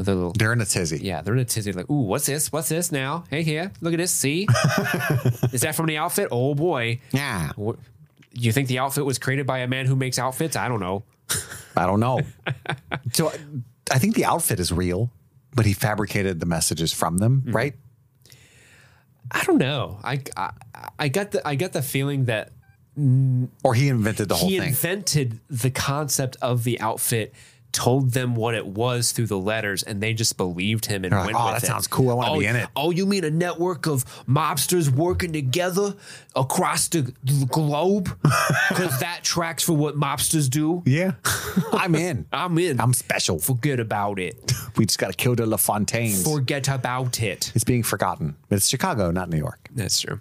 [0.03, 0.99] The little They're in a tizzy.
[1.03, 1.73] yeah, they're in a tizzy.
[1.73, 2.51] Like, ooh, what's this?
[2.53, 3.25] What's this now?
[3.31, 4.11] Hey, here, look at this.
[4.11, 4.47] See,
[5.53, 6.29] is that from the outfit?
[6.31, 7.01] Oh boy.
[7.13, 7.51] Yeah.
[7.57, 7.77] What,
[8.33, 10.57] you think the outfit was created by a man who makes outfits?
[10.57, 11.05] I don't know.
[11.77, 12.21] I don't know.
[13.13, 13.33] so
[13.91, 15.11] I- think the outfit is real,
[15.55, 17.53] but he fabricated the messages from them, Mm-hmm.
[17.57, 17.75] right?
[19.31, 19.99] I don't know.
[20.03, 20.51] I, I
[20.99, 22.51] I got the I got the feeling that
[23.63, 24.69] Or he invented the whole he thing.
[24.69, 27.33] invented the concept of the outfit,
[27.73, 31.19] told them what it was through the letters, and they just believed him and They're
[31.21, 31.67] like, went "Oh, with that it.
[31.67, 32.11] sounds cool.
[32.11, 35.95] I wanna oh, be in it." Oh, you mean a network of mobsters working together
[36.37, 38.17] across the, the globe?
[38.69, 40.83] Because that tracks for what mobsters do.
[40.87, 41.13] yeah.
[41.73, 42.27] I'm in.
[42.33, 42.81] I'm in.
[42.81, 43.39] I'm special.
[43.39, 44.53] Forget about it.
[44.77, 46.25] We just got to kill the LaFontaines.
[46.25, 47.53] Forget about it.
[47.55, 48.37] it's being forgotten.
[48.49, 49.69] But it's Chicago, not New York.
[49.75, 50.19] That's true.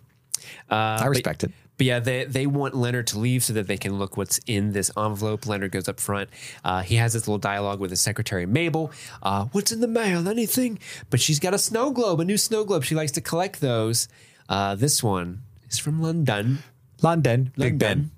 [0.70, 1.52] I uh, respect it.
[1.82, 4.72] But yeah, they, they want Leonard to leave so that they can look what's in
[4.72, 5.48] this envelope.
[5.48, 6.30] Leonard goes up front.
[6.64, 8.92] Uh, he has this little dialogue with his secretary, Mabel.
[9.24, 10.30] Uh, what's in the mail?
[10.30, 10.78] Anything?
[11.10, 12.84] But she's got a snow globe, a new snow globe.
[12.84, 14.08] She likes to collect those.
[14.48, 15.42] Uh, this one
[15.72, 16.60] is from London.
[17.02, 18.12] London, Big Ben.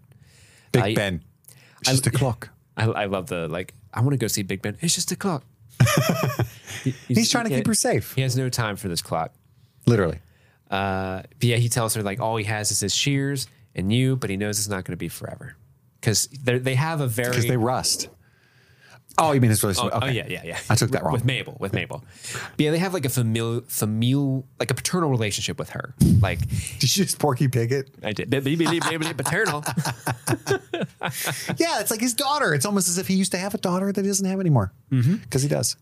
[0.74, 1.24] Big I- Ben.
[1.80, 2.50] It's just a clock.
[2.76, 4.76] I, I love the, like, I want to go see Big Ben.
[4.82, 5.42] It's just a clock.
[6.84, 8.14] He- He's trying to keep her safe.
[8.16, 9.32] He has no time for this clock.
[9.86, 10.20] Literally.
[10.74, 14.16] Uh, but yeah, he tells her like all he has is his shears and you,
[14.16, 15.56] but he knows it's not going to be forever
[16.02, 18.10] because they have a very Because they rust.
[19.16, 19.94] Oh, you mean his relationship?
[19.94, 20.08] Oh, okay.
[20.08, 20.58] oh, yeah, yeah, yeah.
[20.72, 21.14] I took that With- wrong.
[21.14, 22.04] With Mabel, with Mabel.
[22.34, 25.94] But yeah, they have like a familial, familial, like a paternal relationship with her.
[26.20, 26.40] Like
[26.80, 27.92] Did you just Porky Pig it?
[28.02, 29.64] I did, paternal.
[31.58, 32.54] Yeah, it's like his daughter.
[32.56, 34.74] It's almost as if he used to have a daughter that he doesn't have anymore.
[34.90, 35.76] Because he does.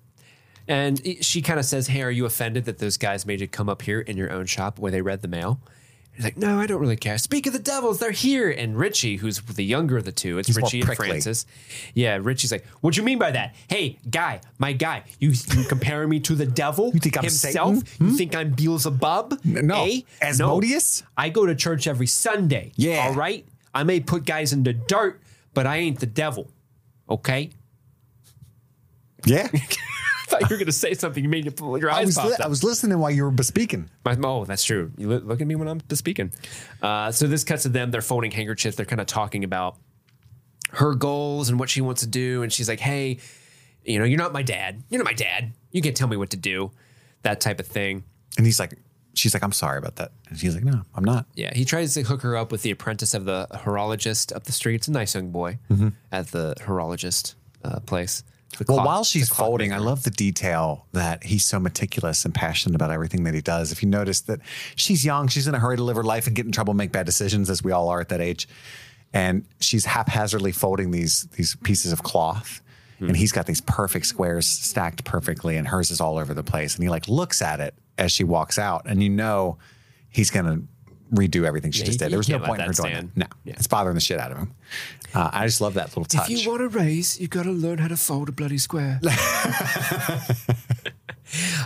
[0.67, 3.67] And she kind of says, "Hey, are you offended that those guys made you come
[3.69, 5.59] up here in your own shop where they read the mail?"
[6.13, 8.49] He's like, "No, I don't really care." Speak of the devils, they're here.
[8.49, 11.07] And Richie, who's the younger of the two, it's more Richie and prickly.
[11.07, 11.45] Francis.
[11.93, 13.55] Yeah, Richie's like, "What do you mean by that?
[13.69, 17.77] Hey, guy, my guy, you you comparing me to the devil You think I'm himself?
[17.77, 17.95] Satan?
[17.97, 18.07] Hmm?
[18.09, 19.39] You think I'm Beelzebub?
[19.45, 19.85] no.
[19.85, 20.01] Eh?
[20.21, 21.03] Asmodeus?
[21.17, 22.71] I go to church every Sunday.
[22.75, 23.05] Yeah.
[23.07, 23.45] all right.
[23.73, 25.21] I may put guys in the dirt,
[25.53, 26.49] but I ain't the devil.
[27.09, 27.49] Okay."
[29.25, 29.47] Yeah.
[30.33, 31.23] I thought you were going to say something.
[31.23, 32.41] You made your, your I eyes was, popped li- up.
[32.41, 33.89] I was listening while you were bespeaking.
[34.05, 34.91] My, oh, that's true.
[34.97, 36.33] You look, look at me when I'm speaking.
[36.81, 37.91] Uh, so this cuts to them.
[37.91, 38.75] They're folding handkerchiefs.
[38.75, 39.77] They're kind of talking about
[40.71, 42.43] her goals and what she wants to do.
[42.43, 43.19] And she's like, "Hey,
[43.83, 44.83] you know, you're not my dad.
[44.89, 45.53] You're not my dad.
[45.71, 46.71] You can't tell me what to do."
[47.23, 48.03] That type of thing.
[48.37, 48.73] And he's like,
[49.13, 50.11] she's like, I'm sorry about that.
[50.29, 51.25] And she's like, no, I'm not.
[51.35, 54.51] Yeah, he tries to hook her up with the apprentice of the horologist up the
[54.51, 54.75] street.
[54.75, 55.59] It's a nice young boy
[56.11, 58.23] at the horologist uh, place.
[58.59, 62.75] Well, clock- while she's folding, I love the detail that he's so meticulous and passionate
[62.75, 63.71] about everything that he does.
[63.71, 64.39] If you notice that
[64.75, 66.91] she's young, she's in a hurry to live her life and get in trouble, make
[66.91, 68.47] bad decisions, as we all are at that age,
[69.13, 72.61] and she's haphazardly folding these these pieces of cloth.
[72.99, 73.07] Hmm.
[73.07, 76.75] And he's got these perfect squares stacked perfectly, and hers is all over the place.
[76.75, 79.57] And he like looks at it as she walks out, and you know
[80.09, 80.61] he's gonna
[81.13, 82.09] redo everything she Yeah, just did.
[82.11, 83.11] There was no point in her that doing stand.
[83.15, 83.17] it.
[83.19, 83.53] No, Yeah.
[83.57, 84.53] it's bothering the shit out of him.
[85.13, 86.29] Uh, I just love that little touch.
[86.29, 88.99] If you want to raise, you've got to learn how to fold a bloody square.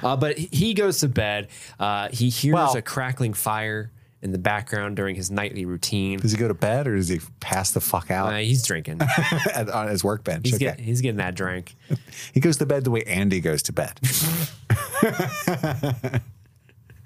[0.04, 1.50] uh, but he goes to bed.
[1.80, 6.18] Uh, he hears Well- a crackling fire in the background during his nightly routine.
[6.18, 8.34] does he go to bed or does he pass the fuck out?
[8.34, 9.00] Uh, he's drinking.
[9.54, 10.42] at, on his workbench.
[10.48, 10.66] He's, okay.
[10.66, 11.76] get, he's getting that drink.
[12.34, 14.00] he goes to bed the way Andy goes to bed.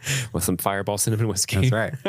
[0.34, 1.70] with some fireball cinnamon whiskey.
[1.70, 1.94] That's right.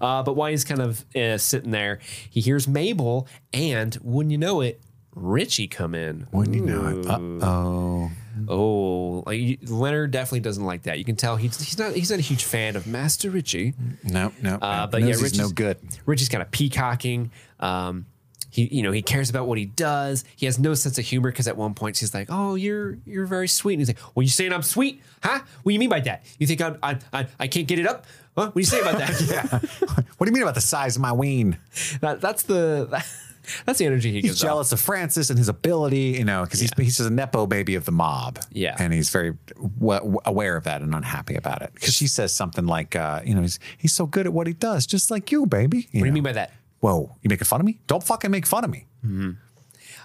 [0.00, 1.98] Uh, but while he's kind of uh, sitting there,
[2.30, 4.80] he hears Mabel and, wouldn't you know it,
[5.14, 6.26] Richie come in.
[6.32, 7.06] Wouldn't you know it?
[7.06, 8.10] Uh oh.
[8.48, 10.98] Oh, like, Leonard definitely doesn't like that.
[10.98, 13.74] You can tell he's he's not he's not a huge fan of Master Richie.
[14.04, 14.54] No, no.
[14.54, 15.78] Uh, but yeah, Richie's no good.
[16.06, 17.30] Richie's kind of peacocking.
[17.58, 18.06] Um,
[18.50, 20.24] he, you know, he cares about what he does.
[20.36, 23.26] He has no sense of humor because at one point she's like, "Oh, you're you're
[23.26, 25.40] very sweet." And he's like, "Well, you saying I'm sweet, huh?
[25.62, 26.24] What do you mean by that?
[26.38, 28.06] You think I'm, I I I can't get it up?
[28.36, 28.46] Huh?
[28.46, 29.64] What do you say about that?
[30.18, 31.56] What do you mean about the size of my ween?
[32.00, 32.86] that that's the
[33.66, 34.44] that's the energy he He's gives.
[34.44, 34.48] off.
[34.48, 37.74] jealous of Francis and his ability, you know, because he's he's just a nepo baby
[37.74, 38.38] of the mob.
[38.52, 38.76] Yeah.
[38.78, 39.36] and he's very
[39.80, 41.70] w- aware of that and unhappy about it.
[41.74, 44.52] Because she says something like, uh, you know, he's he's so good at what he
[44.52, 45.88] does, just like you, baby.
[45.92, 46.52] What do you mean by that?
[46.80, 47.78] Whoa, you making fun of me?
[47.86, 48.86] Don't fucking make fun of me.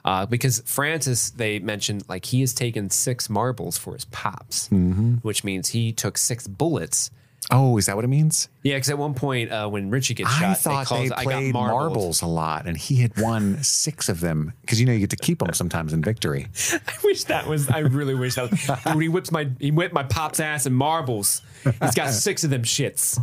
[0.03, 5.15] Uh, because Francis, they mentioned like he has taken six marbles for his pops, Mm-hmm.
[5.23, 7.09] which means he took six bullets.
[7.51, 8.49] Oh, is that what it means?
[8.63, 11.49] Yeah, because at one point uh, when Richie gets I shot, thought they, they, played
[11.49, 12.23] I got marbles.
[12.23, 15.15] a lot, and he had won six of them because you know you get to
[15.15, 16.47] keep them sometimes in victory.
[16.73, 17.69] I wish that was.
[17.69, 18.67] I really wish that was.
[18.85, 21.43] when he whips my, he whipped my pop's ass in marbles.
[21.63, 23.19] He's got six of them shits.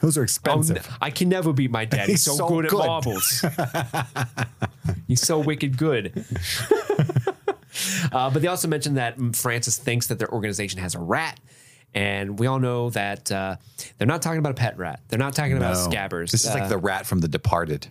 [0.00, 0.78] Those are Oh, expensive.
[0.78, 2.08] n- I can never beat my dad.
[2.08, 2.80] He's, He's so, so good, good.
[2.80, 3.44] at marbles.
[5.06, 6.24] He's so wicked good.
[8.12, 11.38] uh, but they also mentioned that Francis thinks that their organization has a rat.
[11.94, 13.56] And we all know that uh,
[13.98, 15.00] they're not talking about a pet rat.
[15.08, 16.30] They're not talking about scabbers.
[16.30, 17.88] This is Uh, like the rat from The Departed.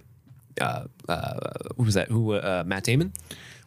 [0.60, 2.08] who was that?
[2.10, 2.34] Who?
[2.34, 3.14] Uh, Matt Damon.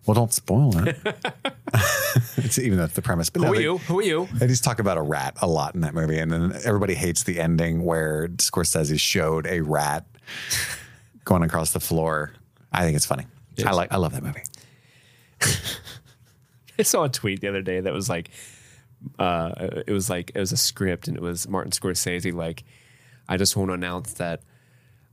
[0.06, 0.96] Well, don't spoil it.
[2.36, 3.30] it's, even though that's the premise.
[3.30, 3.78] But Who no, are they- you?
[3.78, 4.28] Who are you?
[4.34, 7.22] They just talk about a rat a lot in that movie, and then everybody hates
[7.22, 10.04] the ending where Scorsese showed a rat
[11.24, 12.32] going across the floor.
[12.72, 13.26] I think it's funny.
[13.64, 13.92] I like.
[13.92, 14.42] I love that movie.
[16.78, 18.30] I saw a tweet the other day that was like,
[19.18, 19.52] uh,
[19.86, 22.64] it was like it was a script, and it was Martin Scorsese like,
[23.28, 24.40] I just want to announce that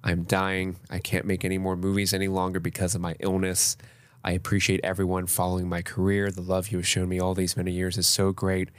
[0.04, 0.78] I'm dying.
[0.90, 3.78] I can't make any more movies any longer because of my illness.
[4.24, 6.32] I appreciate everyone following my career.
[6.32, 8.70] The love you have shown me all these many years is so great.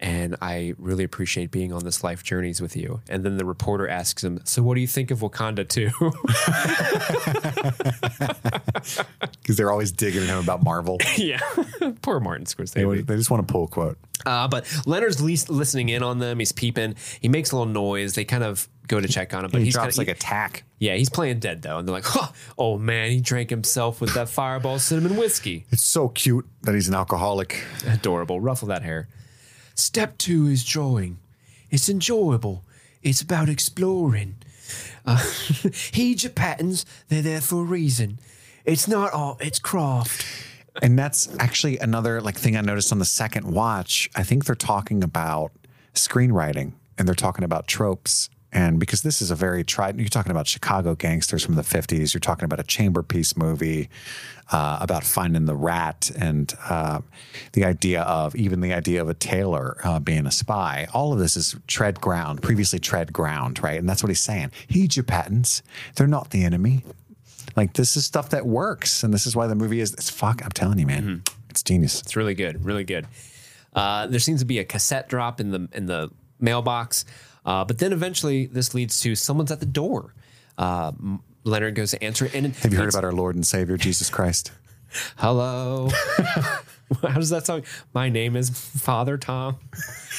[0.00, 3.00] And I really appreciate being on this life journeys with you.
[3.08, 5.90] And then the reporter asks him, So what do you think of Wakanda too?"
[9.42, 10.98] Because they're always digging at him about Marvel.
[11.16, 11.40] yeah.
[12.02, 12.74] Poor Martin Scorsese.
[12.74, 13.98] They, they just want to pull a quote.
[14.24, 16.38] Uh, but Leonard's least listening in on them.
[16.38, 16.94] He's peeping.
[17.20, 18.14] He makes a little noise.
[18.14, 20.18] They kind of go to check on him, but he he's drops kinda, like a
[20.18, 20.64] tack.
[20.78, 24.14] yeah, he's playing dead though, and they're like, huh, "Oh man, he drank himself with
[24.14, 27.62] that Fireball cinnamon whiskey." It's so cute that he's an alcoholic.
[27.86, 28.40] Adorable.
[28.40, 29.08] Ruffle that hair.
[29.74, 31.18] Step two is drawing.
[31.70, 32.62] It's enjoyable.
[33.02, 34.36] It's about exploring.
[35.04, 35.16] Uh,
[35.92, 36.86] heed your patterns.
[37.08, 38.18] They're there for a reason.
[38.64, 39.38] It's not art.
[39.40, 40.24] It's craft.
[40.82, 44.10] And that's actually another like thing I noticed on the second watch.
[44.16, 45.52] I think they're talking about
[45.94, 48.30] screenwriting and they're talking about tropes.
[48.54, 52.14] And because this is a very tried, you're talking about Chicago gangsters from the 50s.
[52.14, 53.90] You're talking about a chamber piece movie
[54.52, 57.00] uh, about finding the rat and uh,
[57.52, 60.86] the idea of even the idea of a tailor uh, being a spy.
[60.94, 63.78] All of this is tread ground, previously tread ground, right?
[63.78, 64.52] And that's what he's saying.
[64.68, 65.62] Heed your patents.
[65.96, 66.84] They're not the enemy.
[67.56, 69.92] Like this is stuff that works, and this is why the movie is.
[69.94, 70.44] It's fuck.
[70.44, 72.00] I'm telling you, man, it's genius.
[72.00, 73.06] It's really good, really good.
[73.74, 77.04] Uh, there seems to be a cassette drop in the in the mailbox,
[77.44, 80.14] uh, but then eventually this leads to someone's at the door.
[80.56, 80.92] Uh,
[81.44, 84.08] Leonard goes to answer it, and Have you heard about our Lord and Savior Jesus
[84.10, 84.50] Christ?
[85.16, 85.90] Hello.
[87.02, 87.64] How does that sound?
[87.92, 89.56] My name is Father Tom.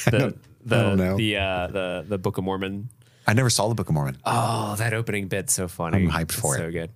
[0.04, 1.16] The the don't know.
[1.16, 2.88] the uh, the the Book of Mormon.
[3.26, 4.18] I never saw the Book of Mormon.
[4.24, 6.04] Oh, that opening bit's so funny.
[6.04, 6.58] I'm hyped It's for it.
[6.58, 6.90] So good.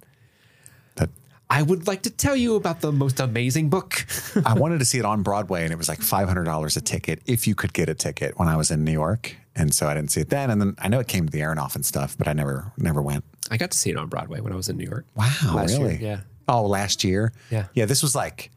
[0.96, 1.08] That-
[1.48, 4.06] I would like to tell you about the most amazing book.
[4.46, 6.80] I wanted to see it on Broadway, and it was like five hundred dollars a
[6.80, 9.86] ticket if you could get a ticket when I was in New York, and so
[9.88, 10.50] I didn't see it then.
[10.50, 13.00] And then I know it came to the Aronoff and stuff, but I never never
[13.02, 13.24] went.
[13.50, 15.04] I got to see it on Broadway when I was in New York.
[15.14, 15.98] Wow, Last year, really?
[16.04, 16.20] yeah.
[16.48, 17.32] Oh, last year.
[17.50, 17.66] Yeah.
[17.74, 17.84] Yeah.
[17.86, 18.50] This was like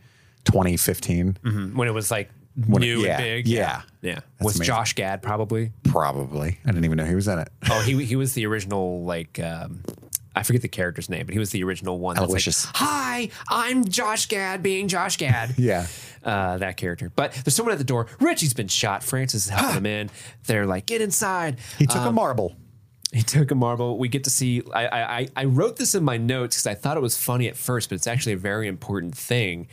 [0.45, 1.37] 2015,
[1.73, 2.29] when it was like
[2.67, 3.47] When- new yeah, and big.
[3.47, 3.81] yeah.
[4.01, 4.13] yeah.
[4.15, 4.65] That's With amazing.
[4.65, 5.71] Josh Gad probably.
[5.83, 6.59] probably.
[6.65, 7.49] I didn't even know he was in it.
[7.69, 9.39] Oh, he he was the original like.
[9.39, 9.81] Um,
[10.35, 12.17] I forget the character's name, but he was the original one.
[12.17, 12.65] Aloysius.
[12.65, 15.53] like, Hi, I'm Josh Gad, being Josh Gad.
[15.59, 15.85] Yeah.
[16.23, 17.11] Uh, that character.
[17.15, 18.07] But there's someone at the door.
[18.19, 19.03] Richie's been shot.
[19.03, 20.09] Francis is helping him in.
[20.45, 21.59] They're like, get inside.
[21.77, 22.55] He took a Um, marble.
[23.11, 23.99] He took a marble.
[23.99, 24.63] We get to see.
[24.73, 27.47] I I, I- I wrote this in my notes because I thought it was funny
[27.47, 29.67] at first, but it's actually a very important thing,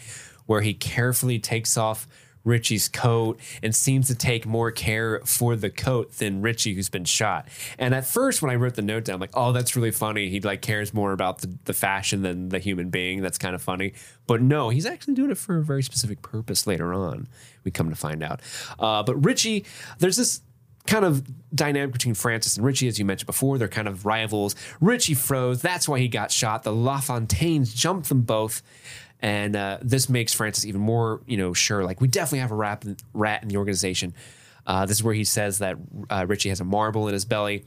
[0.46, 2.06] where he carefully takes off
[2.44, 7.04] Richie's coat and seems to take more care for the coat than Richie, who's been
[7.04, 7.48] shot.
[7.78, 10.28] And at first, when I wrote the note down, I'm like, oh, that's really funny.
[10.30, 13.20] He like cares more about the, the fashion than the human being.
[13.20, 13.92] That's kind of funny.
[14.26, 17.28] But no, he's actually doing it for a very specific purpose later on.
[17.64, 18.40] We come to find out.
[18.78, 19.64] Uh, but Richie,
[19.98, 20.40] there's this
[20.86, 21.24] kind of
[21.54, 23.58] dynamic between Francis and Richie, as you mentioned before.
[23.58, 24.56] They're kind of rivals.
[24.80, 25.60] Richie froze.
[25.62, 26.62] That's why he got shot.
[26.62, 28.62] The LaFontaines jumped them both.
[29.22, 31.84] And uh, this makes Francis even more, you know, sure.
[31.84, 34.14] Like we definitely have a rat, rat in the organization.
[34.66, 35.76] Uh, this is where he says that
[36.08, 37.64] uh, Richie has a marble in his belly,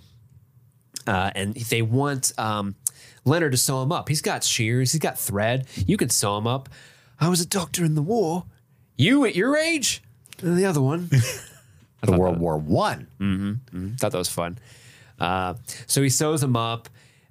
[1.06, 2.76] uh, and they want um,
[3.26, 4.10] Leonard to sew him up.
[4.10, 4.92] He's got shears.
[4.94, 5.68] He's got thread.
[5.76, 6.70] You could sew him up.
[7.20, 8.46] I was a doctor in the war.
[8.96, 10.02] You at your age?
[10.42, 11.10] And the other one.
[12.04, 13.08] The World War One.
[13.98, 14.58] Thought that was fun.
[15.20, 15.54] Uh,
[15.88, 16.90] so he sews him up.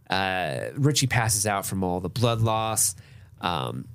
[0.08, 2.94] Uh, Richie passes out from all the blood loss.
[3.42, 3.86] Um,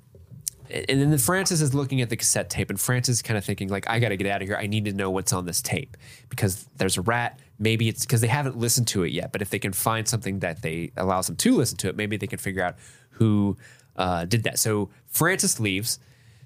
[0.70, 3.68] and then Francis is looking at the cassette tape, and Francis is kind of thinking,
[3.68, 4.56] like, I got to get out of here.
[4.56, 5.96] I need to know what's on this tape
[6.28, 7.38] because there's a rat.
[7.58, 9.32] Maybe it's because they haven't listened to it yet.
[9.32, 12.16] But if they can find something that they allows them to listen to it, maybe
[12.16, 12.76] they can figure out
[13.10, 13.56] who
[13.96, 14.58] uh, did that.
[14.58, 15.98] So Francis leaves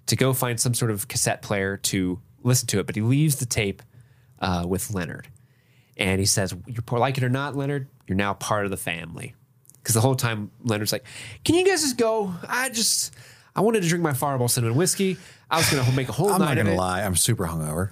[0.07, 3.37] to go find some sort of cassette player to listen to it, but he leaves
[3.37, 3.83] the tape
[4.41, 5.29] uh, with Leonard.
[5.97, 8.77] And he says, "You poor like it or not, Leonard, you're now part of the
[8.77, 9.35] family."
[9.75, 11.05] Because the whole time Leonard's like,
[11.45, 12.35] "Can you guys just go?
[12.49, 13.15] I just,
[13.55, 15.17] I wanted to drink my Fireball cinnamon whiskey.
[15.51, 17.03] I was gonna make a whole I'm night not gonna lie.
[17.03, 17.91] I'm super hungover.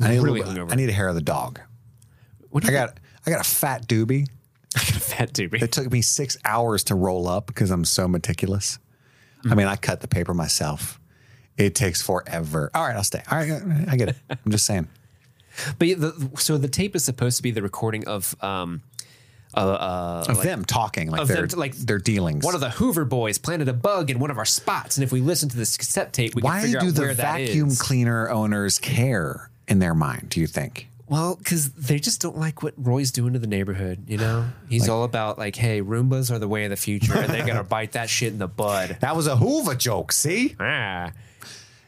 [0.00, 0.72] I need, a Really little- hungover.
[0.72, 1.60] I need a hair of the dog.
[2.50, 4.26] What do I got I got a fat doobie.
[4.76, 5.62] I got a fat doobie?
[5.62, 8.78] It took me six hours to roll up because I'm so meticulous.
[9.44, 9.52] Mm.
[9.52, 10.98] I mean, I cut the paper myself.
[11.58, 12.70] It takes forever.
[12.74, 13.22] All right, I'll stay.
[13.30, 14.16] All right, I get it.
[14.30, 14.88] I'm just saying.
[15.78, 18.80] But the, so the tape is supposed to be the recording of, um,
[19.54, 22.44] uh, uh, Of them talking like their them, like, their dealings.
[22.44, 25.12] one of the Hoover boys planted a bug in one of our spots, and if
[25.12, 29.50] we listen to this cassette tape, we can Why do the vacuum cleaner owners care
[29.68, 30.30] in their mind?
[30.30, 30.88] Do you think?
[31.08, 34.04] Well, because they just don't like what Roy's doing to the neighborhood.
[34.08, 37.28] You know, he's all about like, hey, Roombas are the way of the future, and
[37.30, 38.96] they're gonna bite that shit in the bud.
[39.00, 40.12] That was a Hoover joke.
[40.12, 40.56] See?
[40.58, 41.12] Ah.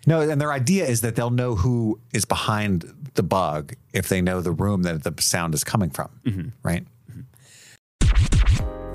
[0.07, 4.21] No, and their idea is that they'll know who is behind the bug if they
[4.21, 6.49] know the room that the sound is coming from, Mm-hmm.
[6.63, 6.85] right?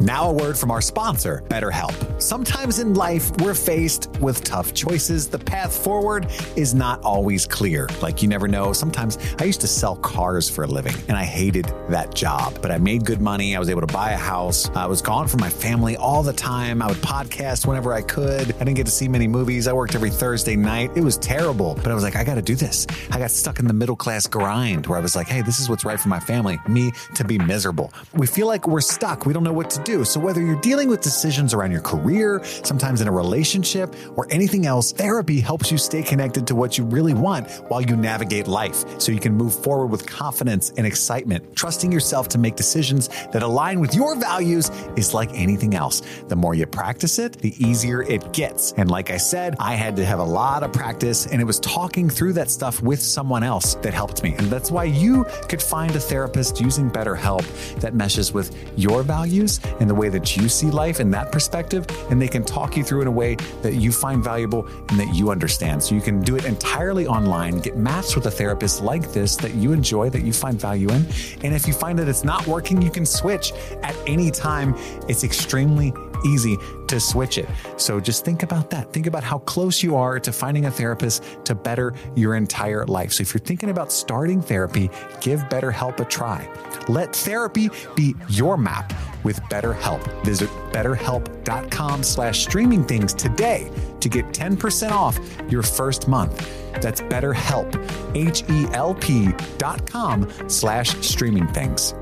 [0.01, 2.21] Now, a word from our sponsor, BetterHelp.
[2.21, 5.27] Sometimes in life, we're faced with tough choices.
[5.27, 7.89] The path forward is not always clear.
[8.01, 8.71] Like, you never know.
[8.71, 12.71] Sometimes I used to sell cars for a living and I hated that job, but
[12.71, 13.57] I made good money.
[13.57, 14.69] I was able to buy a house.
[14.69, 16.81] I was gone from my family all the time.
[16.81, 18.55] I would podcast whenever I could.
[18.55, 19.67] I didn't get to see many movies.
[19.67, 20.91] I worked every Thursday night.
[20.95, 22.87] It was terrible, but I was like, I got to do this.
[23.11, 25.67] I got stuck in the middle class grind where I was like, hey, this is
[25.69, 27.91] what's right for my family, me to be miserable.
[28.13, 29.25] We feel like we're stuck.
[29.25, 29.88] We don't know what to do.
[29.89, 34.67] So whether you're dealing with decisions around your career, sometimes in a relationship, or anything
[34.67, 39.01] else, therapy helps you stay connected to what you really want while you navigate life
[39.01, 41.55] so you can move forward with confidence and excitement.
[41.55, 46.03] Trusting yourself to make decisions that align with your values is like anything else.
[46.27, 48.73] The more you practice it, the easier it gets.
[48.73, 51.59] And like I said, I had to have a lot of practice, and it was
[51.61, 54.35] talking through that stuff with someone else that helped me.
[54.35, 59.59] And that's why you could find a therapist using BetterHelp that meshes with your values
[59.79, 61.85] and the way that you see life in that perspective.
[62.09, 65.13] And they can talk you through in a way that you find valuable and that
[65.13, 65.83] you understand.
[65.83, 69.55] So you can do it entirely online, get matched with a therapist like this that
[69.55, 71.05] you enjoy, that you find value in.
[71.43, 74.75] And if you find that it's not working, you can switch at any time.
[75.07, 75.93] It's extremely
[76.25, 77.47] easy to switch it.
[77.77, 78.91] So just think about that.
[78.91, 83.13] Think about how close you are to finding a therapist to better your entire life.
[83.13, 84.89] So if you're thinking about starting therapy,
[85.21, 86.49] give BetterHelp a try.
[86.87, 88.91] Let therapy be your map
[89.23, 90.23] with BetterHelp.
[90.23, 96.37] Visit betterhelp.com slash streaming things today to get 10% off your first month.
[96.81, 97.75] That's betterhelp,
[98.15, 101.93] H-E-L-P dot com slash streaming things.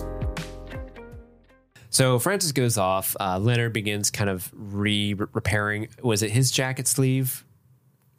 [1.90, 3.16] So Francis goes off.
[3.20, 5.88] Uh, Leonard begins kind of re repairing.
[6.04, 7.44] Was it his jacket sleeve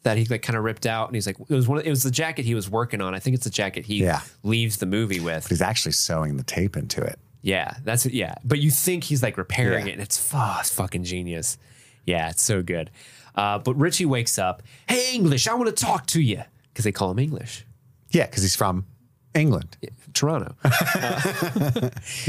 [0.03, 1.09] that he like kind of ripped out?
[1.09, 1.79] And he's like, it was one.
[1.79, 3.15] Of, it was the jacket he was working on.
[3.15, 4.23] I think it's the jacket he Yeah.
[4.43, 5.47] leaves the movie with.
[5.49, 7.21] He's actually sewing the tape into it.
[7.43, 8.13] Yeah, that's it.
[8.15, 9.91] Yeah, but you think he's like repairing Yeah.
[9.91, 11.57] it, and it's, oh, it's fucking genius.
[12.05, 12.91] Yeah, it's so good.
[13.35, 14.63] Uh, but Richie wakes up.
[14.89, 17.65] Hey, English, I want to talk to you because they call him English.
[18.11, 18.87] Yeah, because he's from
[19.35, 19.77] England.
[20.15, 20.57] Toronto.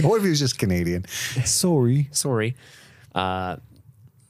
[0.02, 1.06] What if he was just Canadian?
[1.45, 2.10] Sorry.
[2.12, 2.56] Sorry.
[3.15, 3.58] Uh,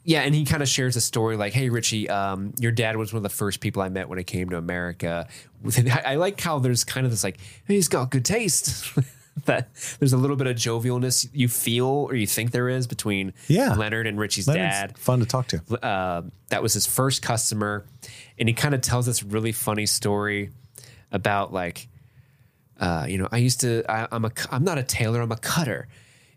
[0.04, 3.12] yeah, and he kind of shares a story like, "Hey, Richie, um, your dad was
[3.14, 5.28] one of the first people I met when I came to America."
[5.78, 8.94] I, I like how there's kind of this like, hey, "He's got good taste."
[9.46, 13.34] that there's a little bit of jovialness you feel or you think there is between
[13.48, 13.74] Yeah.
[13.76, 14.98] Leonard and Richie's Leonard's dad.
[14.98, 15.62] Fun to talk to.
[15.86, 17.86] uh, that was his first customer,
[18.38, 20.50] and he kind of tells this really funny story
[21.12, 21.88] about like,
[22.80, 25.38] uh, you know, I used to, I, I'm a, I'm not a tailor, I'm a
[25.38, 25.88] cutter,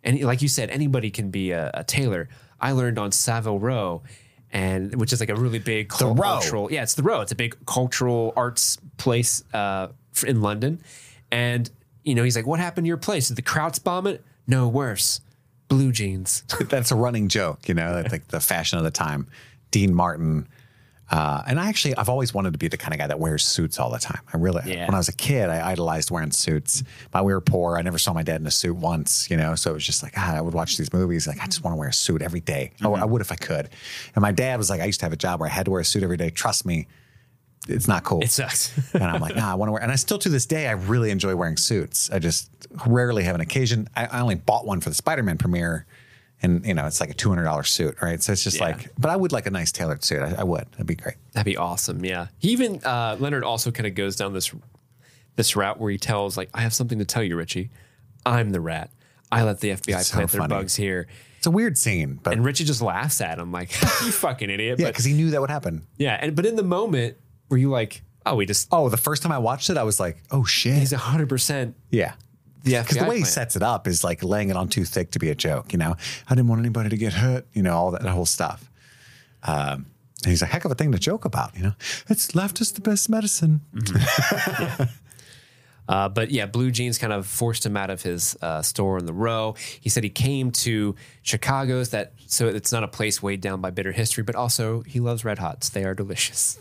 [0.03, 2.29] and like you said, anybody can be a, a tailor.
[2.61, 4.03] I learned on Savile Row,
[4.53, 6.23] and which is like a really big cul- Row.
[6.23, 7.21] cultural, yeah, it's the Row.
[7.23, 9.89] It's a big cultural arts place uh,
[10.27, 10.81] in London,
[11.31, 11.71] and
[12.05, 13.29] you know, he's like, "What happened to your place?
[13.29, 14.25] Did the Krauts bomb it?
[14.47, 15.21] No, worse,
[15.69, 19.27] blue jeans." That's a running joke, you know, like the fashion of the time.
[19.71, 20.49] Dean Martin.
[21.11, 23.45] Uh, and I actually, I've always wanted to be the kind of guy that wears
[23.45, 24.21] suits all the time.
[24.33, 24.87] I really, Yeah.
[24.87, 26.83] when I was a kid, I idolized wearing suits.
[27.11, 27.77] But we were poor.
[27.77, 29.55] I never saw my dad in a suit once, you know.
[29.55, 31.27] So it was just like, ah, I would watch these movies.
[31.27, 32.73] Like, I just want to wear a suit every day.
[32.83, 33.69] Or I would if I could.
[34.15, 35.71] And my dad was like, I used to have a job where I had to
[35.71, 36.31] wear a suit every day.
[36.31, 36.87] Trust me,
[37.69, 38.21] it's not cool.
[38.23, 38.73] it sucks.
[38.95, 39.83] and I'm like, nah, I want to wear.
[39.83, 42.11] And I still to this day, I really enjoy wearing suits.
[42.11, 42.51] I just
[42.87, 43.89] rarely have an occasion.
[43.97, 45.87] I, I only bought one for the Spider-Man premiere,
[46.43, 48.21] and you know, it's like a two hundred dollar suit, right?
[48.23, 48.65] So it's just Yeah.
[48.67, 50.23] like, but I would like a nice tailored suit.
[50.23, 50.67] I, I would.
[50.73, 51.17] That'd be great.
[51.33, 52.05] That'd be awesome.
[52.05, 52.27] Yeah.
[52.39, 54.53] He even uh, Leonard also kind of goes down this
[55.37, 57.71] this route where he tells like, "I have something to tell you, Richie.
[58.27, 58.91] I'm the rat.
[59.31, 61.07] I let the FBI So plant their bugs here."
[61.39, 63.73] It's a weird scene, but And Richie just laughs at him like,
[64.05, 65.87] "You fucking idiot." yeah, because he knew that would happen.
[65.97, 67.17] yeah, and but in the moment,
[67.53, 70.01] were you like, "Oh, we just Oh, the first time I watched it, I was
[70.01, 72.15] like, oh shit, he's hundred percent yeah.
[72.65, 74.69] the FBI Because the way he plant." sets it up is like laying it on
[74.69, 75.73] too thick to be a joke.
[75.73, 75.95] You know,
[76.29, 77.47] I didn't want anybody to get hurt.
[77.53, 78.71] You know, all that, that whole stuff.
[79.45, 79.87] Um,
[80.25, 81.55] and he's a heck of a thing to joke about.
[81.57, 81.75] You know,
[82.09, 83.61] it's laughter's the best medicine.
[85.89, 89.05] Uh, but yeah, Blue Jeans kind of forced him out of his uh, store in
[89.05, 89.57] the row.
[89.81, 93.71] He said he came to Chicago's that so it's not a place weighed down by
[93.71, 95.69] bitter history, but also he loves Red Hots.
[95.69, 96.59] They are delicious.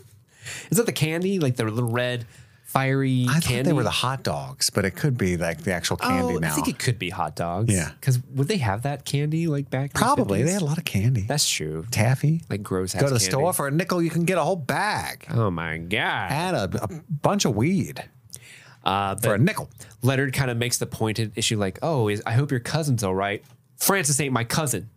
[0.70, 2.26] Is that the candy, like the little red
[2.64, 3.68] fiery I thought candy?
[3.68, 6.52] they were the hot dogs, but it could be like the actual candy oh, now.
[6.52, 7.72] I think it could be hot dogs.
[7.72, 7.90] Yeah.
[8.00, 9.92] because would they have that candy like back?
[9.92, 10.44] the Probably 50s?
[10.46, 11.22] they had a lot of candy.
[11.22, 11.84] That's true.
[11.90, 12.40] taffy.
[12.48, 12.94] Like gross.
[12.94, 15.50] Go to the ass store for a nickel, you can get a whole bag Oh
[15.50, 16.32] my god!
[16.32, 18.02] Add a, a bunch of weed
[18.84, 19.68] Uh, for a nickel.
[20.02, 23.14] Leonard kind of makes the pointed issue like, "Oh, is I hope your cousin's all
[23.14, 23.44] right.
[23.76, 24.88] Francis ain't my cousin.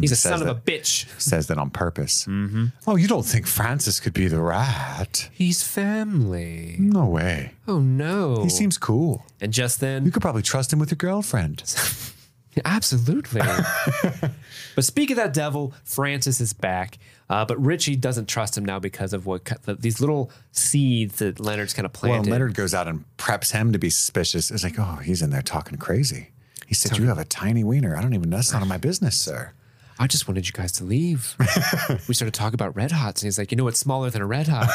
[0.00, 0.64] He's a says son of a that.
[0.64, 1.08] bitch.
[1.20, 2.26] Says that on purpose.
[2.26, 2.66] Mm-hmm.
[2.86, 5.28] Oh, you don't think Francis could be the rat?
[5.32, 6.76] He's family.
[6.78, 7.52] No way.
[7.68, 8.42] Oh no.
[8.42, 9.24] He seems cool.
[9.40, 10.04] and just then.
[10.04, 11.62] You could probably trust him with your girlfriend.
[12.64, 13.40] absolutely.
[14.74, 16.98] but speak of that devil, Francis is back.
[17.30, 21.40] Uh, but Richie doesn't trust him now because of what the, these little seeds that
[21.40, 22.26] Leonard's kind of planted.
[22.28, 22.32] Well.
[22.32, 24.50] Leonard goes out and preps him to be suspicious.
[24.50, 26.30] It's like, oh, he's in there talking crazy.
[26.66, 27.96] He said, You have a tiny wiener.
[27.96, 28.36] I don't even know.
[28.36, 29.52] That's none of my business, sir.
[29.98, 31.36] I just wanted you guys to leave.
[32.08, 34.26] we started talking about red hots, and he's like, "You know what's smaller than a
[34.26, 34.68] red hot?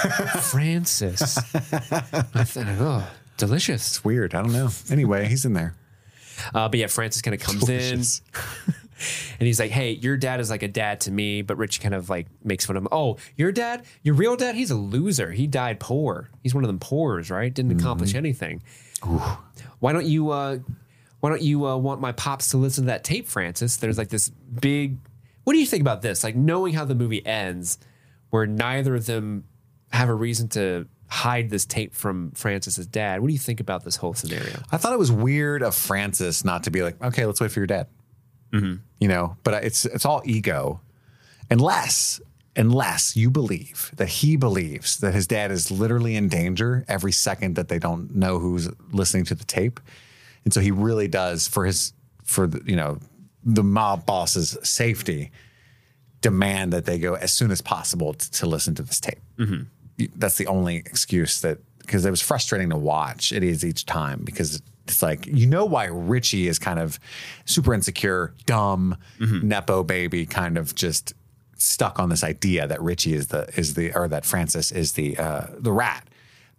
[0.43, 1.41] Francis." I
[2.43, 3.87] thought, oh, delicious.
[3.87, 4.33] It's weird.
[4.33, 4.69] I don't know.
[4.89, 5.75] Anyway, he's in there.
[6.53, 8.21] Uh, but yeah, Francis kind of comes Delicious.
[8.67, 8.73] in
[9.39, 11.93] and he's like, "Hey, your dad is like a dad to me," but Rich kind
[11.93, 12.87] of like makes fun of him.
[12.91, 15.31] Oh, your dad, your real dad, he's a loser.
[15.31, 16.29] He died poor.
[16.43, 17.53] He's one of them poors, right?
[17.53, 18.61] Didn't accomplish anything.
[19.79, 20.29] Why don't you?
[20.31, 20.59] Uh,
[21.19, 23.77] why don't you uh, want my pops to listen to that tape, Francis?
[23.77, 24.97] There's like this big.
[25.49, 26.23] What do you think about this?
[26.23, 27.79] Like knowing how the movie ends,
[28.29, 29.45] where neither of them
[29.91, 33.19] have a reason to hide this tape from Francis's dad.
[33.19, 34.61] What do you think about this whole scenario?
[34.71, 37.61] I thought it was weird of Francis not to be like, okay, let's wait for
[37.61, 37.87] your dad.
[38.53, 38.75] Mm-hmm.
[38.99, 40.81] You know, but it's it's all ego,
[41.49, 42.21] unless
[42.55, 47.55] unless you believe that he believes that his dad is literally in danger every second
[47.55, 49.79] that they don't know who's listening to the tape,
[50.45, 51.91] and so he really does for his
[52.23, 52.99] for the, you know
[53.43, 55.31] the mob boss's safety
[56.21, 59.19] demand that they go as soon as possible t- to listen to this tape.
[59.97, 63.31] You- That's the only excuse that because it was frustrating to watch.
[63.31, 66.99] It is each time because it's like you know why Richie is kind of
[67.45, 71.13] super insecure, dumb, nepo baby, kind of just
[71.57, 75.17] stuck on this idea that Richie is the is the or that Francis is the
[75.17, 76.07] uh, the rat.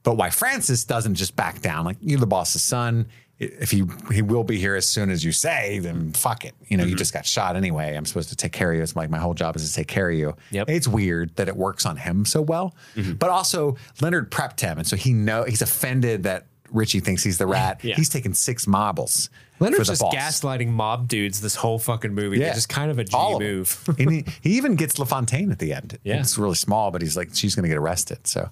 [0.02, 1.84] But why Francis doesn't just back down?
[1.84, 3.06] Like you're the boss's son.
[3.40, 6.54] If he he will be here as soon as you say, then fuck it.
[6.68, 6.98] You know, you mm-hmm.
[6.98, 7.96] just got shot anyway.
[7.96, 8.82] I'm supposed to take care of you.
[8.82, 10.36] It's like my whole job is to take care of you.
[10.50, 10.68] Yep.
[10.68, 12.74] It's weird that it works on him so well.
[12.96, 13.14] Mm-hmm.
[13.14, 17.38] But also Leonard prepped him, and so he know he's offended that Richie thinks he's
[17.38, 17.82] the rat.
[17.82, 17.94] Yeah.
[17.94, 19.30] He's taken six marbles
[19.60, 20.14] Leonard's for just boss.
[20.14, 22.38] gaslighting mob dudes this whole fucking movie.
[22.38, 22.46] Yeah.
[22.46, 22.54] Yeah.
[22.54, 23.84] Just kind of a G All of move.
[23.98, 25.98] and he, he even gets LaFontaine at the end.
[26.02, 26.20] Yeah.
[26.20, 28.26] It's really small, but he's like, she's going to get arrested.
[28.26, 28.50] So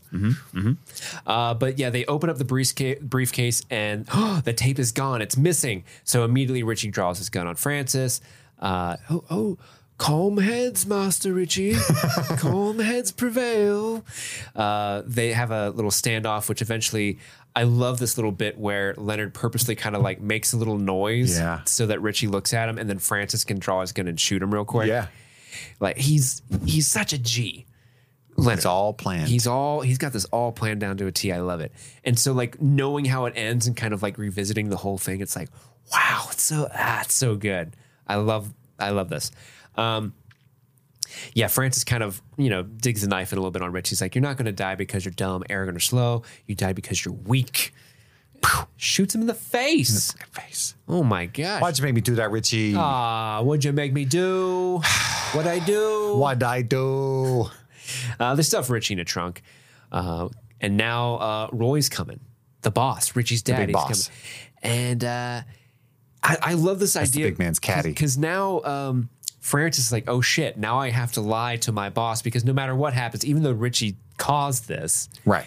[1.26, 4.06] Uh, but yeah, they open up the briefcase, briefcase and
[4.44, 5.22] the tape is gone.
[5.22, 5.84] It's missing.
[6.04, 8.20] So immediately Richie draws his gun on Francis.
[8.58, 9.58] Uh, oh, oh,
[9.98, 11.74] calm heads, Master Richie.
[12.38, 14.04] calm heads prevail.
[14.56, 17.18] Uh, they have a little standoff, which eventually.
[17.56, 21.36] I love this little bit where Leonard purposely kind of like makes a little noise
[21.36, 21.62] Yeah.
[21.64, 24.40] so that Richie looks at him and then Francis can draw his gun and shoot
[24.42, 24.86] him real quick.
[24.86, 25.08] yeah,
[25.80, 27.66] Like he's he's such a G.
[28.36, 28.58] Leonard.
[28.58, 29.26] it's all planned.
[29.26, 31.32] He's all he's got this all planned down to a T.
[31.32, 31.72] I love it.
[32.04, 35.20] And so like knowing how it ends and kind of like revisiting the whole thing,
[35.20, 35.48] it's like,
[35.92, 37.74] wow, it's so ah, it's so good.
[38.06, 39.32] I love I love this.
[39.78, 40.12] Um
[41.32, 43.88] yeah, Francis kind of, you know, digs the knife in a little bit on Rich.
[43.88, 46.22] He's like, You're not gonna die because you're dumb, arrogant, or slow.
[46.46, 47.72] You die because you're weak.
[48.76, 50.12] Shoots him in the face.
[50.32, 50.74] face.
[50.86, 51.60] Oh my gosh.
[51.60, 52.74] Why'd you make me do that, Richie?
[52.76, 54.80] Ah, what'd you make me do?
[55.32, 56.14] What'd I do?
[56.18, 57.46] What'd I do?
[58.20, 59.42] Uh, they stuff Richie in a trunk.
[59.90, 60.28] Uh,
[60.60, 62.20] and now uh, Roy's coming.
[62.62, 63.72] The boss, Richie's dad.
[63.72, 64.08] boss.
[64.08, 64.84] coming.
[64.90, 65.42] And uh,
[66.22, 67.26] I, I love this the idea.
[67.26, 67.90] big man's caddy.
[67.90, 69.08] Because now um,
[69.40, 72.52] Francis is like, oh shit, now I have to lie to my boss because no
[72.52, 75.46] matter what happens, even though Richie caused this, Right.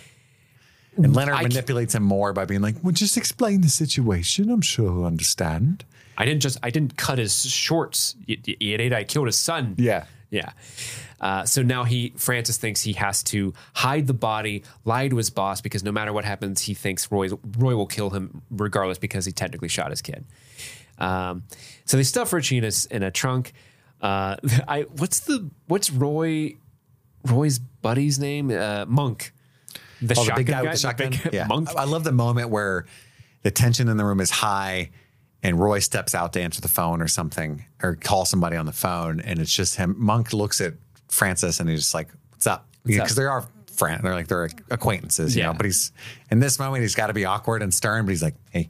[0.98, 4.50] And Leonard I manipulates him more by being like, well, just explain the situation.
[4.50, 5.86] I'm sure he'll understand.
[6.18, 8.94] I didn't just, I didn't cut his shorts, idiot.
[8.94, 9.76] I killed his son.
[9.78, 10.06] Yeah.
[10.30, 10.52] Yeah.
[11.20, 15.30] Uh, so now he Francis thinks he has to hide the body, lie to his
[15.30, 19.26] boss because no matter what happens, he thinks Roy Roy will kill him regardless because
[19.26, 20.26] he technically shot his kid.
[20.98, 21.44] Um,
[21.86, 23.54] so they stuff Richie in a, in a trunk.
[24.02, 24.36] Uh,
[24.68, 26.56] I what's the what's Roy
[27.26, 28.52] Roy's buddy's name?
[28.52, 29.34] Uh, Monk.
[30.02, 31.14] The Oh, the big guy guy, with the shotgun.
[31.32, 31.46] yeah.
[31.48, 31.70] Monk.
[31.78, 32.86] I love the moment where
[33.44, 34.90] the tension in the room is high
[35.44, 38.72] and Roy steps out to answer the phone or something or call somebody on the
[38.72, 39.20] phone.
[39.20, 39.96] And it's just him.
[39.98, 40.74] Monk looks at
[41.08, 42.68] Francis and he's just like, what's up?
[42.84, 44.02] Because they are friends.
[44.04, 45.48] They're like, they're acquaintances, you Yeah.
[45.52, 45.92] know, but he's
[46.32, 48.68] in this moment, he's got to be awkward and stern, but he's like, hey,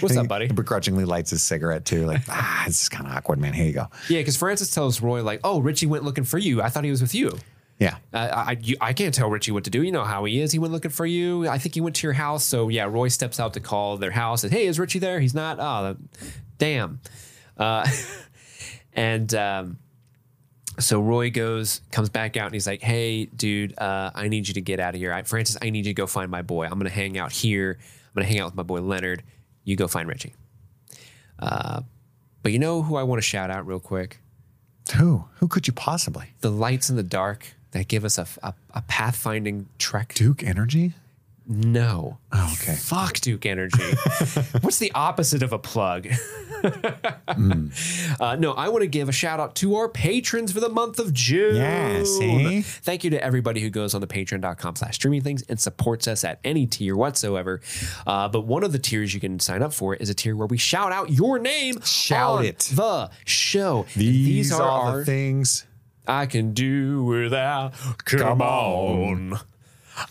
[0.00, 0.46] What's up, he buddy?
[0.48, 2.06] begrudgingly lights his cigarette too.
[2.06, 3.52] Like, ah, this is kind of awkward, man.
[3.52, 3.86] Here you go.
[4.08, 6.60] Yeah, because Francis tells Roy like, "Oh, Richie went looking for you.
[6.60, 7.38] I thought he was with you."
[7.78, 7.96] Yeah.
[8.12, 9.82] Uh, I you, I can't tell Richie what to do.
[9.82, 10.50] You know how he is.
[10.50, 11.46] He went looking for you.
[11.48, 12.44] I think he went to your house.
[12.44, 14.44] So yeah, Roy steps out to call their house.
[14.44, 15.20] And hey, is Richie there?
[15.20, 15.58] He's not.
[15.60, 15.96] Oh,
[16.58, 17.00] damn.
[17.56, 17.86] Uh,
[18.94, 19.78] and um,
[20.78, 24.54] so Roy goes, comes back out, and he's like, "Hey, dude, uh, I need you
[24.54, 25.12] to get out of here.
[25.12, 26.64] I, Francis, I need you to go find my boy.
[26.64, 27.78] I'm gonna hang out here.
[28.16, 29.22] I'm gonna hang out with my boy Leonard.
[29.64, 30.34] You go find Richie."
[31.38, 31.82] Uh,
[32.42, 34.20] but you know who I want to shout out real quick?
[34.96, 35.24] Who?
[35.36, 36.32] Who could you possibly?
[36.40, 40.14] the lights in the dark that give us a, a, a pathfinding trek.
[40.14, 40.94] Duke Energy?
[41.48, 42.18] No.
[42.32, 42.74] Oh, okay.
[42.74, 43.82] Fuck Duke Energy.
[44.60, 46.08] What's the opposite of a plug?
[46.64, 50.98] uh, no, I want to give a shout out to our patrons for the month
[50.98, 51.56] of June.
[51.56, 52.62] Yeah, see?
[52.62, 56.24] Thank you to everybody who goes on the patreon.com slash streaming things and supports us
[56.24, 57.60] at any tier whatsoever.
[58.06, 60.48] Uh, but one of the tiers you can sign up for is a tier where
[60.48, 61.80] we shout out your name.
[61.82, 62.58] Shout on it.
[62.74, 63.86] The show.
[63.94, 65.64] And These, are, our the things.
[66.08, 67.74] I can do without.
[68.04, 69.38] Come on.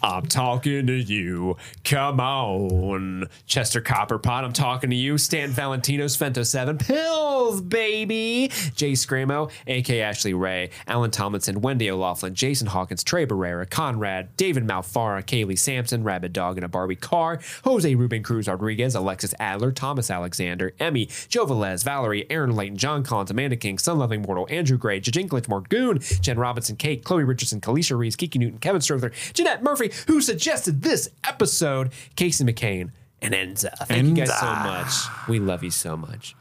[0.02, 1.58] I'm talking to you.
[1.84, 3.30] Come on.
[3.46, 5.18] Chester Copperpot, I'm talking to you.
[5.18, 8.52] Stan Valentino's Fento 7 Pills, baby.
[8.76, 10.02] Jay Scramo, A.K.
[10.02, 16.04] Ashley Ray, Alan Tomlinson, Wendy O'Laughlin, Jason Hawkins, Trey Barrera, Conrad, David Malfara, Kaylee Sampson,
[16.04, 21.10] Rabbit Dog in a Barbie Car, Jose Ruben Cruz Rodriguez, Alexis Adler, Thomas Alexander, Emmy,
[21.28, 25.28] Joe Velez, Valerie, Aaron Layton, John Collins, Amanda King, Sun Loving Mortal, Andrew Gray, Jajin
[25.28, 29.75] Glitch Morgoon, Jen Robinson, Kate, Chloe Richardson, Kalisha Reese, Kiki Newton, Kevin Strother, Jeanette Murphy,
[30.08, 33.72] who suggested this episode, Casey McCain, and Enza.
[33.88, 35.28] Thank you guys so much.
[35.28, 36.36] We love you so much.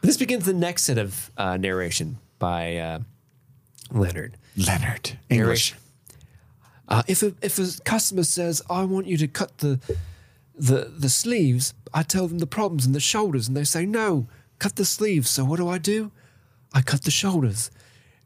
[0.00, 2.98] This begins the next set of uh, narration by uh,
[3.90, 4.36] Leonard.
[4.56, 5.18] Leonard.
[5.28, 5.74] English.
[6.88, 9.80] Uh, if a, if a customer says, "I want you to cut the
[10.54, 14.26] the the sleeves," I tell them the problems in the shoulders, and they say, "No,
[14.58, 16.10] cut the sleeves." So what do I do?
[16.72, 17.70] I cut the shoulders,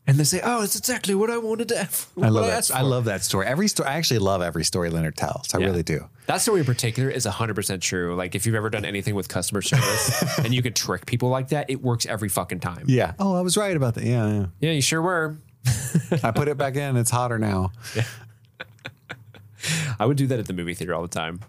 [0.06, 1.88] and they say, "Oh, it's exactly what I wanted to."
[2.20, 2.70] I love that.
[2.74, 3.46] I love that story.
[3.46, 3.88] Every story.
[3.88, 5.54] I actually love every story Leonard tells.
[5.54, 5.66] I Yeah.
[5.66, 6.08] really do.
[6.26, 8.14] That story in particular is 100% true.
[8.16, 11.48] Like, if you've ever done anything with customer service and you can trick people like
[11.48, 12.84] that, it works every fucking time.
[12.86, 13.12] Yeah.
[13.18, 14.04] Oh, I was right about that.
[14.04, 14.26] Yeah.
[14.28, 14.46] yeah.
[14.60, 15.36] Yeah, you sure were.
[16.22, 16.96] I put it back in.
[16.96, 17.70] It's hotter now.
[19.98, 21.40] I would do that at the movie theater all the time.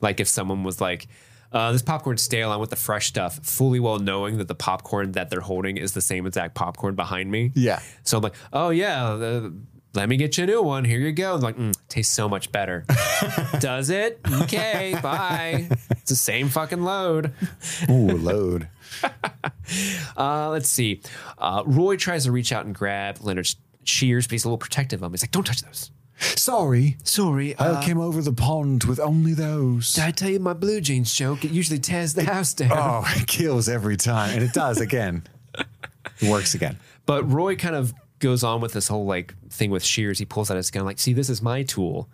[0.00, 1.08] Like if someone was like,
[1.52, 2.50] uh, "This popcorn's stale.
[2.50, 5.92] I want the fresh stuff," fully well knowing that the popcorn that they're holding is
[5.92, 7.52] the same exact popcorn behind me.
[7.54, 7.80] Yeah.
[8.02, 9.52] So I'm like, "Oh yeah, the
[9.94, 10.84] let me get you a new one.
[10.84, 11.34] Here you go.
[11.34, 12.84] I'm like, mm, tastes so much better.
[13.58, 14.20] Does it?
[14.42, 15.66] Okay, bye.
[15.90, 17.32] It's the same fucking load.
[17.88, 18.68] Ooh, load.
[20.16, 21.00] Uh, let's see.
[21.38, 25.00] Uh, Roy tries to reach out and grab Leonard's shears, but he's a little protective
[25.00, 25.12] of him.
[25.12, 25.92] He's like, don't touch those.
[26.20, 26.96] Sorry.
[27.04, 27.56] Sorry.
[27.58, 29.94] I Uh, came over the pond with only those.
[29.94, 31.44] did I tell you my blue jeans joke?
[31.44, 32.70] It usually tears the house down.
[32.72, 34.34] Oh, it kills every time.
[34.34, 35.24] And it does again.
[36.20, 36.78] It works again.
[37.06, 40.18] But Roy kind of goes on with this whole like thing with shears.
[40.18, 42.08] He pulls out his gun, like, see, this is my tool.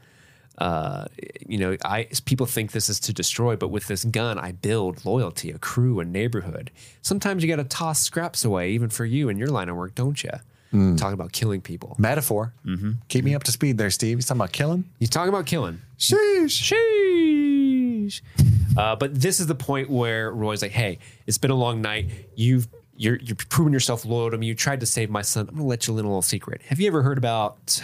[0.59, 1.05] Uh,
[1.47, 5.05] you know, I people think this is to destroy, but with this gun, I build
[5.05, 6.71] loyalty, a crew, a neighborhood.
[7.03, 9.95] Sometimes you got to toss scraps away, even for you in your line of work,
[9.95, 10.31] don't you?
[10.73, 11.97] Talking about killing people.
[11.99, 12.53] Metaphor.
[12.67, 12.93] Mm-hmm.
[13.09, 14.19] Keep me up to speed there, Steve.
[14.19, 14.85] He's talking about killing.
[14.99, 15.81] You talking about killing?
[15.99, 16.73] Sheesh.
[18.11, 18.21] Sheesh.
[18.77, 22.11] Uh, but this is the point where Roy's like, "Hey, it's been a long night.
[22.35, 24.47] You've you're you're proving yourself loyal to me.
[24.47, 25.49] You tried to save my son.
[25.49, 26.62] I'm gonna let you in a little secret.
[26.69, 27.81] Have you ever heard about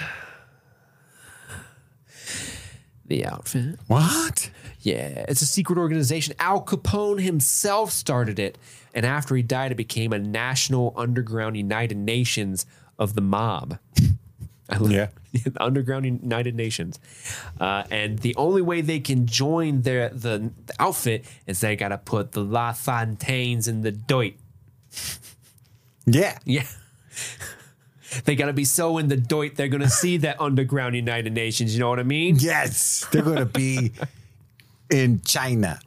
[3.12, 3.78] the outfit?
[3.88, 4.50] What?
[4.80, 6.34] Yeah, it's a secret organization.
[6.38, 8.56] Al Capone himself started it,
[8.94, 12.64] and after he died, it became a national underground United Nations
[12.98, 13.78] of the mob.
[14.70, 15.08] I love Yeah.
[15.32, 16.98] the underground United Nations,
[17.60, 21.88] uh, and the only way they can join their the, the outfit is they got
[21.88, 24.34] to put the La Fontaines in the doit.
[26.06, 26.38] Yeah.
[26.46, 26.66] Yeah.
[28.24, 31.32] They got to be so in the doit, they're going to see that underground United
[31.32, 31.74] Nations.
[31.74, 32.36] You know what I mean?
[32.38, 33.06] Yes.
[33.10, 33.92] They're going to be
[34.90, 35.80] in China.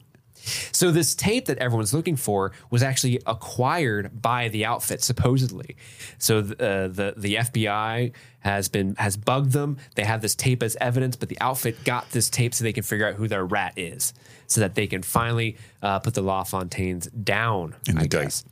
[0.72, 5.76] So this tape that everyone's looking for was actually acquired by the outfit, supposedly.
[6.20, 9.78] So th- uh, the the FBI has been has bugged them.
[9.96, 12.84] They have this tape as evidence, but the outfit got this tape so they can
[12.84, 14.14] figure out who their rat is,
[14.48, 17.76] so that they can finally uh, put the La Fontaines down.
[17.88, 18.46] In the I guess.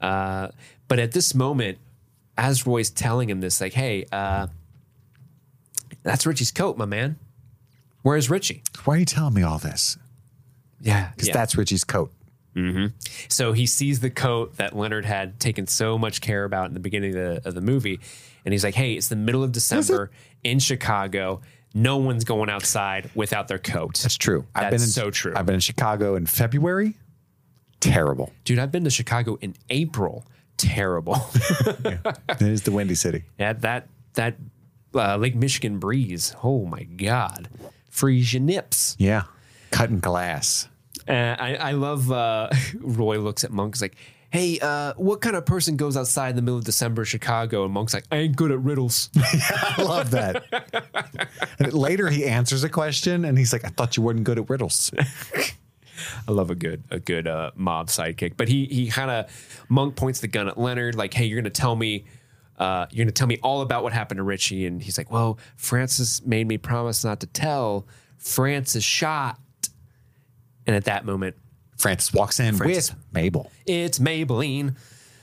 [0.00, 0.48] Uh,
[0.88, 1.78] but at this moment,
[2.36, 4.48] as Roy's telling him this, like, "Hey, uh,
[6.02, 7.16] that's Richie's coat, my man.
[8.02, 9.98] Where's Richie?" Why are you telling me all this?
[10.80, 12.12] Yeah, Because that's Richie's coat.
[13.28, 16.80] So he sees the coat that Leonard had taken so much care about in the
[16.80, 18.00] beginning of the, of the movie.
[18.46, 20.10] And he's like, hey, it's the middle of December
[20.42, 21.42] in Chicago.
[21.74, 23.98] No one's going outside without their coat.
[24.02, 24.46] That's true.
[24.54, 25.34] I've That's been in, so true.
[25.36, 26.94] I've been in Chicago in February.
[27.80, 28.32] Terrible.
[28.44, 30.24] Dude, I've been to Chicago in April.
[30.56, 31.16] Terrible.
[31.34, 33.24] it is the Windy City.
[33.38, 34.36] yeah, that that
[34.94, 36.34] uh, Lake Michigan breeze.
[36.42, 37.48] Oh my God.
[37.90, 38.96] Freeze your nips.
[38.98, 39.24] Yeah.
[39.70, 40.68] Cutting glass.
[41.08, 42.48] Uh, I, I love uh,
[42.80, 43.74] Roy looks at Monk.
[43.74, 43.96] He's like,
[44.30, 47.64] hey, uh, what kind of person goes outside in the middle of December in Chicago?
[47.64, 49.10] And Monk's like, I ain't good at riddles.
[49.16, 50.44] I love that.
[51.58, 54.50] and later he answers a question and he's like, I thought you weren't good at
[54.50, 54.90] riddles.
[56.28, 58.36] I love a good a good uh, mob sidekick.
[58.36, 61.50] But he he kind of Monk points the gun at Leonard, like, "Hey, you're gonna
[61.50, 62.04] tell me,
[62.58, 65.38] uh, you're gonna tell me all about what happened to Richie." And he's like, "Well,
[65.56, 67.86] Francis made me promise not to tell.
[68.18, 69.38] Francis shot."
[70.66, 71.36] And at that moment,
[71.78, 72.90] Francis walks in Francis.
[72.90, 73.52] with Mabel.
[73.66, 74.74] it's Maybelline.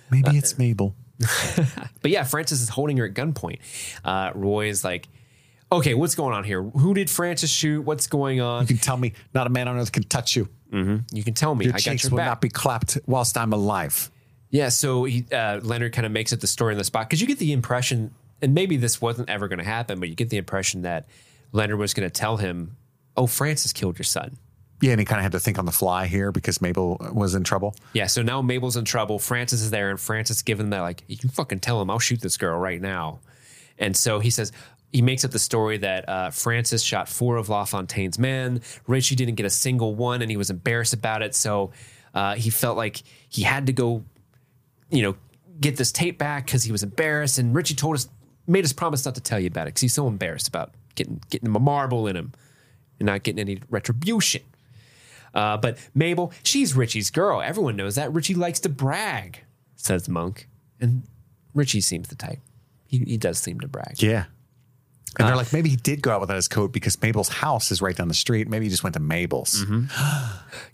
[0.09, 0.95] Maybe it's Mabel.
[2.01, 3.59] But yeah, Francis is holding her at gunpoint.
[4.03, 5.07] Uh, Roy is like,
[5.71, 6.61] "Okay, what's going on here?
[6.61, 7.81] Who did Francis shoot?
[7.81, 8.63] What's going on?
[8.63, 10.49] You can tell me not a man on earth can touch you.
[11.11, 11.65] You can tell me.
[11.65, 14.09] Your I got cheeks your will back." not be clapped whilst I'm alive.
[14.49, 17.21] Yeah, so he, uh, Leonard kind of makes up the story on the spot because
[17.21, 20.29] you get the impression, and maybe this wasn't ever going to happen, but you get
[20.29, 21.07] the impression that
[21.51, 22.75] Leonard was going to tell him,
[23.17, 24.37] "Oh, Francis killed your son."
[24.81, 27.35] Yeah, and he kind of had to think on the fly here because Mabel was
[27.35, 27.73] in trouble.
[27.93, 29.17] Yeah, so now Mabel's in trouble.
[29.17, 32.37] Francis is there, and Francis giving that like, "You fucking tell him I'll shoot this
[32.37, 33.19] girl right now."
[33.79, 34.51] And so he says
[34.93, 38.61] he makes up the story that uh, Francis shot four of LaFontaine's men.
[38.87, 41.35] Richie didn't get a single one, and he was embarrassed about it.
[41.35, 41.71] So
[42.13, 44.05] uh, he felt like he had to go
[44.93, 45.15] you know,
[45.59, 47.39] get this tape back because he was embarrassed.
[47.39, 48.07] And Richie told us,
[48.47, 51.21] made us promise not to tell you about it because he's so embarrassed about getting
[51.29, 52.31] getting a marble in him
[52.99, 54.43] and not getting any retribution.
[55.33, 57.41] Uh, but Mabel, she's Richie's girl.
[57.41, 58.13] Everyone knows that.
[58.13, 59.43] Richie likes to brag,
[59.75, 60.47] says Monk.
[60.79, 61.03] And
[61.55, 62.39] Richie seems the type.
[62.85, 64.01] He, he does seem to brag.
[64.01, 64.25] Yeah.
[65.19, 67.81] And they're like, maybe he did go out without his coat because Mabel's house is
[67.81, 68.47] right down the street.
[68.47, 69.63] Maybe he just went to Mabel's.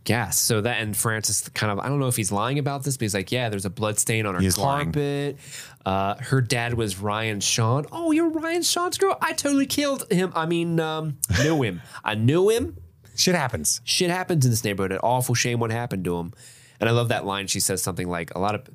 [0.06, 0.40] Yes.
[0.40, 3.02] So that and Francis kind of I don't know if he's lying about this, but
[3.04, 4.86] he's like, yeah, there's a blood stain on her He is lying.
[4.88, 5.38] carpet.
[5.86, 7.86] Uh, her dad was Ryan Sean.
[7.92, 9.18] Oh, you're Ryan Sean's girl.
[9.22, 10.32] I totally killed him.
[10.36, 11.82] I mean, um, knew him.
[12.04, 12.78] I knew him.
[13.16, 13.82] Shit happens.
[13.84, 14.92] Shit happens in this neighborhood.
[14.94, 16.34] An awful shame what happened to him.
[16.80, 17.48] And I love that line.
[17.48, 18.68] She says something like, "A lot of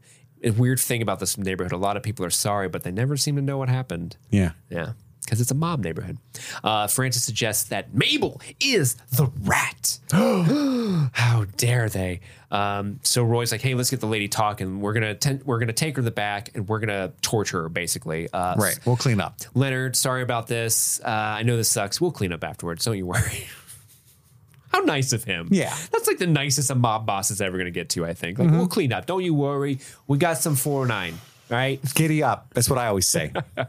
[0.43, 1.73] a weird thing about this neighborhood.
[1.73, 4.53] A lot of people are sorry, but they never seem to know what happened." Yeah.
[4.69, 4.93] Yeah.
[5.25, 6.19] Because it's a mob neighborhood.
[6.63, 9.99] Uh, Francis suggests that Mabel is the rat.
[10.13, 12.21] How dare they?
[12.51, 14.81] Um, so Roy's like, "Hey, let's get the lady talking.
[14.81, 17.69] We're gonna ten- we're gonna take her to the back and we're gonna torture her,
[17.69, 18.79] basically." Uh, Right.
[18.85, 19.41] We'll clean up.
[19.55, 21.01] Leonard, sorry about this.
[21.05, 22.01] Uh, I know this sucks.
[22.01, 22.85] We'll clean up afterwards.
[22.85, 23.47] Don't you worry.
[24.69, 25.49] How nice of him.
[25.53, 25.73] Yeah.
[25.93, 28.41] That's like the nicest a mob boss is ever going to get to, I think.
[28.41, 29.07] Like, we'll clean up.
[29.07, 29.79] Don't you worry.
[30.09, 31.15] We got some 409.
[31.49, 31.81] Right.
[31.95, 32.53] Giddy up.
[32.55, 33.33] That's what I always say.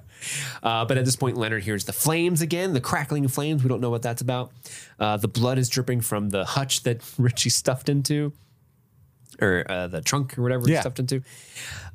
[0.64, 3.62] Uh, but at this point, Leonard hears the flames again, the crackling flames.
[3.62, 4.52] We don't know what that's about.
[5.00, 8.34] Uh, the blood is dripping from the hutch that Richie stuffed into,
[9.40, 11.22] or uh, the trunk or whatever he stuffed into.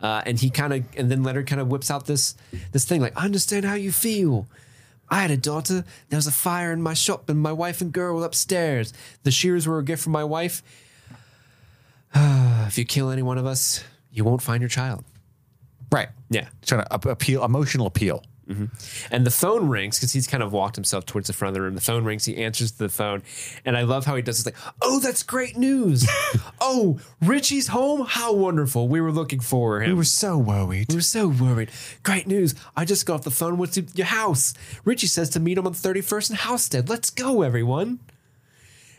[0.01, 2.37] Uh, and he kind of, and then Leonard kind of whips out this
[2.71, 4.47] this thing like, I understand how you feel.
[5.09, 5.85] I had a daughter.
[6.09, 8.93] There was a fire in my shop, and my wife and girl were upstairs.
[9.25, 10.63] The shears were a gift from my wife.
[12.15, 15.05] if you kill any one of us, you won't find your child.
[15.93, 16.09] Right.
[16.31, 16.49] Yeah.
[16.63, 18.23] Trying to appeal, emotional appeal.
[19.13, 21.61] And the phone rings because he's kind of walked himself towards the front of the
[21.61, 21.75] room.
[21.77, 22.25] The phone rings.
[22.25, 23.23] He answers the phone,
[23.65, 24.47] and I love how he does this.
[24.53, 26.09] Like, oh, that's great news.
[26.61, 28.07] oh, Richie's home.
[28.07, 28.89] How wonderful.
[28.89, 29.91] We were looking for him.
[29.91, 30.87] We were so worried.
[30.89, 31.71] We were so worried.
[32.03, 32.57] Great news.
[32.77, 34.53] I just got off the phone with your house.
[34.85, 36.89] Richie says to meet him on the 31st in Housestead.
[36.89, 38.01] Let's go, everyone.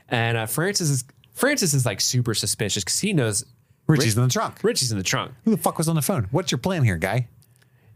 [0.08, 3.46] And uh, Francis is Francis is like super suspicious because he knows
[3.92, 4.64] Richie's in the trunk.
[4.64, 5.32] Richie's in the trunk.
[5.46, 6.28] Who the fuck was on the phone?
[6.32, 7.28] What's your plan here, guy?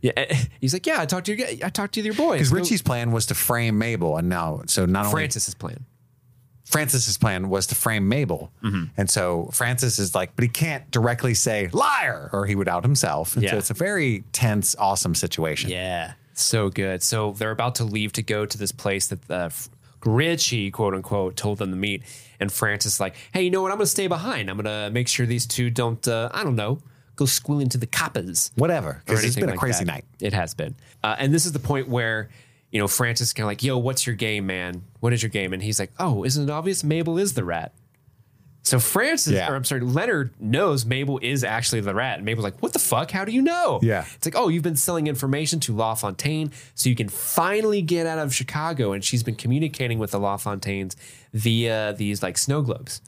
[0.01, 0.11] Yeah,
[0.61, 2.33] he's like, yeah, I talked to your I talked to your boy.
[2.33, 5.85] Because Richie's plan was to frame Mabel, and now so not only Francis's plan.
[6.65, 8.85] Francis's plan was to frame Mabel, Mm-hmm.
[8.97, 12.83] and so Francis is like, but he can't directly say liar, or he would out
[12.83, 13.35] himself.
[13.35, 13.59] And so Yeah.
[13.59, 15.69] it's a very tense, awesome situation.
[15.69, 17.03] Yeah, so good.
[17.03, 19.49] So they're about to leave to go to this place that uh,
[20.05, 22.03] Richie, quote unquote, told them to meet.
[22.39, 23.71] And Francis like, hey, you know what?
[23.71, 24.49] I'm going to stay behind.
[24.49, 26.79] I'm going to make sure these two don't, uh, I don't know,
[27.15, 28.51] go squealing to the coppers.
[28.55, 29.91] Whatever, because it's been a like crazy that.
[29.91, 30.05] night.
[30.19, 30.75] It has been.
[31.03, 32.29] Uh, and this is the point where,
[32.71, 34.83] you know, Francis kind of like, yo, what's your game, man?
[34.99, 35.53] What is your game?
[35.53, 36.83] And he's like, oh, isn't it obvious?
[36.83, 37.71] Mabel is the rat.
[38.65, 39.49] So Francis, Yeah.
[39.51, 42.17] or I'm sorry, Leonard knows Mabel is actually the rat.
[42.17, 43.11] And Mabel's like, what the fuck?
[43.11, 43.79] How do you know?
[43.83, 44.05] Yeah.
[44.15, 48.07] It's like, oh, you've been selling information to La Fontaine so you can finally get
[48.07, 48.91] out of Chicago.
[48.91, 50.95] And she's been communicating with the La Fontaines
[51.31, 53.01] via these like snow globes.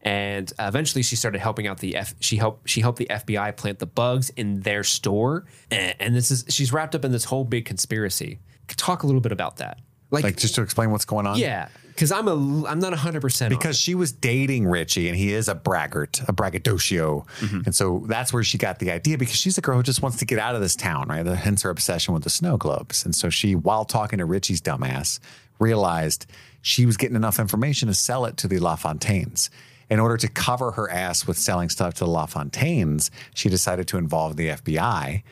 [0.00, 2.14] And eventually, she started helping out the F.
[2.20, 2.68] She helped.
[2.70, 6.72] She helped the FBI plant the bugs in their store, and, and this is she's
[6.72, 8.38] wrapped up in this whole big conspiracy.
[8.68, 9.80] Talk a little bit about that,
[10.10, 11.38] like, Like just to explain what's going on.
[11.38, 15.32] yeah, because I'm a I'm not hundred percent because she was dating Richie and he
[15.32, 17.26] is a braggart, a braggadocio.
[17.40, 17.60] Mm-hmm.
[17.66, 20.18] And so that's where she got the idea because she's a girl who just wants
[20.18, 21.26] to get out of this town, right?
[21.26, 23.04] Hence her obsession with the snow globes.
[23.04, 25.18] And so she, while talking to Richie's dumbass,
[25.58, 26.26] realized
[26.62, 29.50] she was getting enough information to sell it to the LaFontaines.
[29.90, 33.96] In order to cover her ass with selling stuff to the LaFontaines, she decided to
[33.96, 35.22] involve the FBI.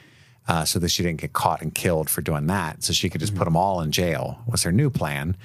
[0.48, 2.84] Uh, so that she didn't get caught and killed for doing that.
[2.84, 5.36] So she could just put them all in jail was her new plan.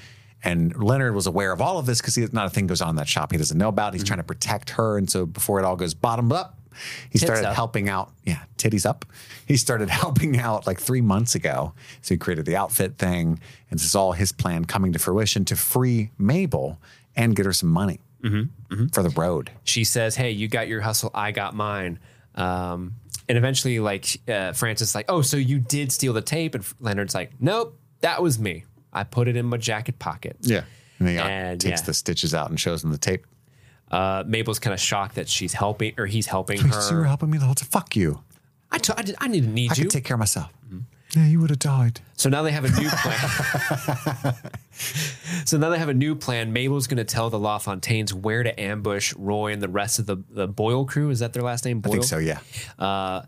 [0.44, 2.92] And Leonard was aware of all of this because he not a thing goes on
[2.92, 3.94] in that shop he doesn't know about.
[3.94, 4.98] He's trying to protect her.
[5.00, 6.60] And so before it all goes bottom up,
[7.10, 7.56] he started up.
[7.56, 8.12] helping out.
[8.26, 9.06] Yeah, titties up.
[9.48, 11.74] He started helping out like three months ago.
[12.02, 13.40] So he created the outfit thing.
[13.70, 16.80] And this is all his plan coming to fruition to free Mabel
[17.16, 18.00] and get her some money
[18.94, 19.50] for the road.
[19.64, 21.98] she says, "Hey, you got your hustle, I got mine."
[22.36, 22.94] Um,
[23.32, 26.66] and eventually, like uh, Francis, is like, "Oh, so you did steal the tape?" And
[26.82, 28.66] Leonard's like, "Nope, that was me.
[28.92, 30.64] I put it in my jacket pocket." Yeah.
[31.00, 31.86] And he uh, And, takes yeah.
[31.86, 33.26] the stitches out and shows him the tape.
[33.90, 37.08] Uh, Mabel's kind of shocked that she's helping or he's helping So you were her.
[37.08, 37.70] helping me the whole time.
[37.70, 38.22] Fuck you.
[38.70, 39.82] I, t- I, did, I didn't need I you.
[39.82, 40.52] I could take care of myself.
[41.16, 42.00] Yeah, you would have died.
[42.16, 44.36] so now they have a new plan.
[45.46, 46.54] so now they have a new plan.
[46.54, 50.18] Mabel's going to tell the LaFontaines where to ambush Roy and the rest of the
[50.30, 51.10] the Boyle crew.
[51.10, 51.82] Is that their last name?
[51.82, 51.94] Boyle?
[51.94, 52.40] I think so, yeah.
[52.80, 53.24] uh,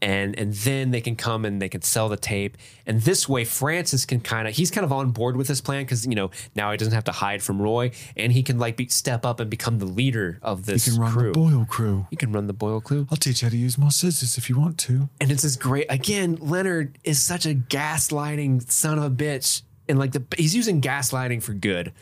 [0.00, 2.56] and and then they can come and they can sell the tape.
[2.86, 5.84] And this way, Francis can kind of he's kind of on board with this plan
[5.84, 8.76] because you know now he doesn't have to hide from Roy, and he can like
[8.76, 10.94] be, step up and become the leader of this crew.
[10.94, 12.06] You can run the Boyle crew.
[12.10, 14.48] he can run the Boyle crew, I'll teach you how to use more scissors if
[14.48, 15.08] you want to.
[15.20, 15.86] and it's this great.
[15.90, 20.80] Again, Leonard is such a gaslighting son of a bitch, and like the he's using
[20.80, 21.92] gaslighting for good.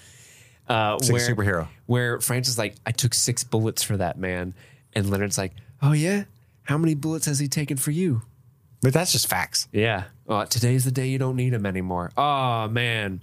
[0.68, 1.68] Uh, like a superhero.
[1.86, 4.52] Where Francis is like, I took six bullets for that man,
[4.94, 6.24] and Leonard's like, Oh yeah,
[6.66, 8.22] how many bullets has he taken for you?
[8.82, 9.68] But that's just facts.
[9.72, 10.04] Yeah.
[10.28, 12.10] Uh, today's the day you don't need him anymore.
[12.16, 13.22] Oh, man.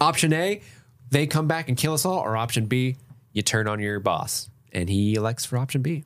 [0.00, 0.62] Option A,
[1.10, 2.18] they come back and kill us all.
[2.18, 2.96] Or option B,
[3.32, 4.48] you turn on your boss.
[4.72, 6.04] And he elects for option B.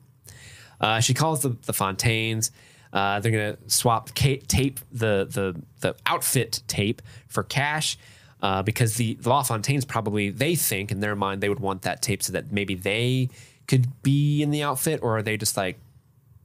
[0.81, 2.51] Uh, she calls the, the Fontaines.
[2.91, 7.97] Uh, they're going to swap ca- tape, the, the, the outfit tape for cash.
[8.41, 11.83] Uh, because the, the La Fontaines probably, they think in their mind, they would want
[11.83, 13.29] that tape so that maybe they
[13.67, 14.99] could be in the outfit.
[15.01, 15.79] Or are they just like,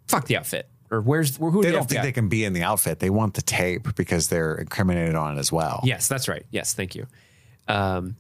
[0.09, 0.69] fuck the outfit.
[0.91, 2.99] or where's who They the don't think they can be in the outfit.
[2.99, 5.81] They want the tape because they're incriminated on it as well.
[5.85, 6.45] Yes, that's right.
[6.51, 7.07] Yes, thank you.
[7.69, 8.17] Um,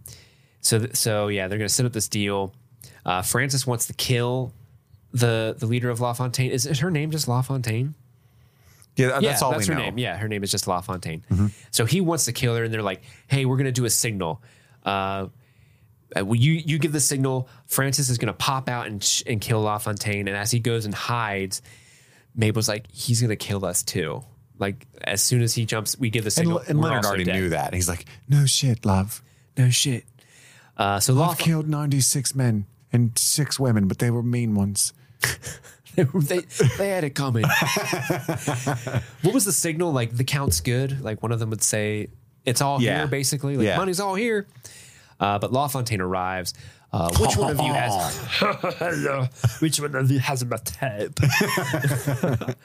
[0.60, 2.52] so th- so yeah, they're going to set up this deal.
[3.06, 4.52] Uh, Francis wants to kill
[5.12, 6.50] the the leader of La Fontaine.
[6.50, 7.94] Is, is her name just La Fontaine?
[8.96, 9.86] Yeah, that's yeah, all that's we her know.
[9.86, 9.98] name.
[9.98, 11.22] Yeah, her name is just La Fontaine.
[11.70, 14.42] So he wants to kill her, and they're like, "Hey, we're gonna do a signal.
[14.84, 15.28] Uh,
[16.16, 17.48] you you give the signal.
[17.66, 20.28] Francis is gonna pop out and sh- and kill La Fontaine.
[20.28, 21.60] And as he goes and hides,
[22.34, 24.24] Mabel's like, he's gonna kill us too.
[24.58, 26.62] Like as soon as he jumps, we give the signal.
[26.66, 27.34] and we're Leonard already dead.
[27.40, 27.66] knew that.
[27.66, 29.22] And he's like, no shit, love.
[29.56, 30.04] No shit.
[30.76, 34.92] Uh, so La I've killed 96 men and six women, but they were mean ones.
[35.96, 36.38] they
[36.78, 37.44] they had it coming.
[39.22, 39.92] what was the signal?
[39.92, 41.00] Like the count's good.
[41.00, 42.08] Like one of them would say,
[42.44, 42.98] "It's all Yeah.
[42.98, 43.56] here," basically.
[43.56, 43.76] Like Yeah.
[43.76, 44.46] money's all here.
[45.20, 46.54] Uh, but La Fontaine arrives.
[46.90, 48.16] Uh, which one of you has?
[49.60, 51.14] Which one of you has my tape?
[51.20, 52.56] but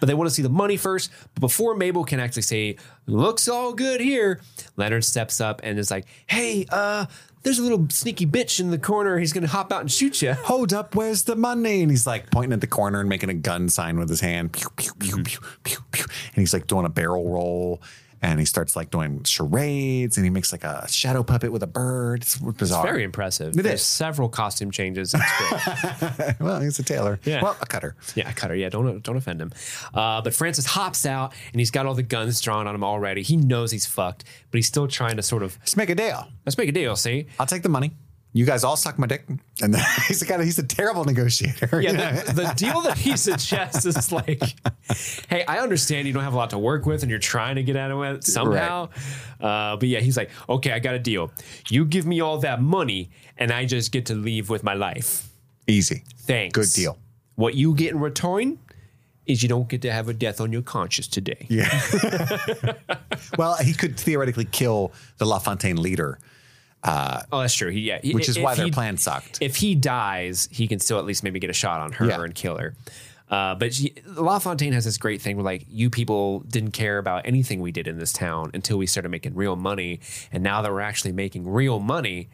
[0.00, 1.10] they want to see the money first.
[1.34, 4.40] But before Mabel can actually say, "Looks all good here,"
[4.76, 7.06] Leonard steps up and is like, "Hey, uh."
[7.42, 9.18] There's a little sneaky bitch in the corner.
[9.18, 10.34] He's going to hop out and shoot you.
[10.34, 11.80] Hold up, where's the money?
[11.80, 14.52] And he's like pointing at the corner and making a gun sign with his hand.
[14.52, 16.04] Pew, pew, pew, pew, pew, pew.
[16.04, 17.80] And he's like doing a barrel roll.
[18.22, 21.66] And he starts like doing charades and he makes like a shadow puppet with a
[21.66, 22.22] bird.
[22.22, 22.84] It's bizarre.
[22.84, 23.56] Very impressive.
[23.58, 23.86] It There's is.
[23.86, 25.14] several costume changes.
[25.14, 26.34] It's great.
[26.40, 27.18] well, he's a tailor.
[27.24, 27.42] Yeah.
[27.42, 27.96] Well, a cutter.
[28.14, 28.54] yeah, a Cutter.
[28.54, 29.52] Yeah, don't don't offend him.
[29.94, 33.22] Uh, but Francis hops out and he's got all the guns drawn on him already.
[33.22, 36.28] He knows he's fucked, but he's still trying to sort of Let's make a deal.
[36.44, 36.96] let's make a deal.
[36.96, 37.92] See, I'll take the money.
[38.32, 39.24] You guys all suck my dick.
[39.60, 41.80] And then he's a of he's a terrible negotiator.
[41.80, 44.42] yeah, the, the deal that he suggests is like,
[45.28, 47.62] hey, I understand you don't have a lot to work with and you're trying to
[47.62, 48.88] get out of it somehow.
[49.40, 51.32] Uh, but yeah, he's like, okay, I got a deal.
[51.68, 55.28] You give me all that money and I just get to leave with my life.
[55.66, 56.04] Easy.
[56.18, 56.54] Thanks.
[56.54, 56.98] Good deal.
[57.34, 58.58] What you get in return
[59.26, 61.46] is you don't get to have a death on your conscience today.
[61.48, 61.68] Yeah.
[63.38, 65.76] well, he could theoretically kill the La Fontaine
[66.84, 67.70] leader, Oh, that's true.
[67.70, 69.38] He, yeah, which is why their he- plan sucked.
[69.40, 72.22] If he dies, he can still at least maybe get a shot on her Yeah.
[72.22, 72.74] and kill her.
[73.30, 76.98] Uh, but she, La Fontaine has this great thing where like you people didn't care
[76.98, 80.00] about anything we did in this town until we started making real money,
[80.32, 82.28] and now that we're actually making real money,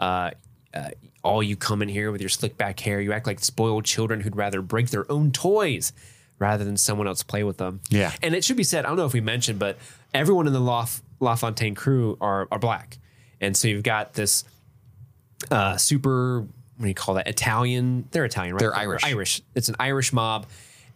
[0.00, 0.30] uh,
[0.72, 0.88] uh,
[1.22, 4.20] all you come in here with your slick back hair, you act like spoiled children
[4.22, 5.92] who'd rather break their own toys
[6.38, 7.80] rather than someone else play with them.
[7.90, 8.12] Yeah.
[8.22, 8.86] and it should be said.
[8.86, 9.76] I don't know if we mentioned, but
[10.14, 10.86] everyone in the La,
[11.20, 12.96] La Fontaine crew are are black,
[13.40, 14.44] and so you've got this
[15.50, 16.46] uh, super
[16.78, 18.06] what do you call that Italian?
[18.12, 18.60] They're Italian, right?
[18.60, 19.04] They're Irish.
[19.04, 19.42] Irish.
[19.56, 20.46] It's an Irish mob,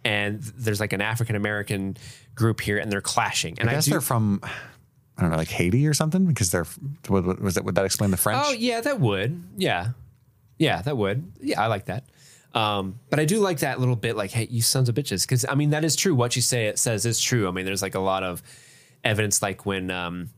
[0.05, 1.97] and there's like an African American
[2.35, 3.59] group here, and they're clashing.
[3.59, 4.39] And I I, guess do, they're from,
[5.17, 6.65] I don't know, like Haiti or something, because they're,
[7.09, 8.41] would, was that, would that explain the French?
[8.45, 9.43] Oh yeah, that would.
[9.57, 9.89] Yeah,
[10.57, 11.33] yeah, that would.
[11.41, 12.05] Yeah, I like that.
[12.53, 15.45] Um, but I do like that little bit, like, hey, you sons of bitches, because
[15.47, 16.15] I mean that is true.
[16.15, 17.49] What you say it says is true.
[17.49, 18.41] I mean, there's like a lot of
[19.03, 19.91] evidence, like when.
[19.91, 20.29] Um,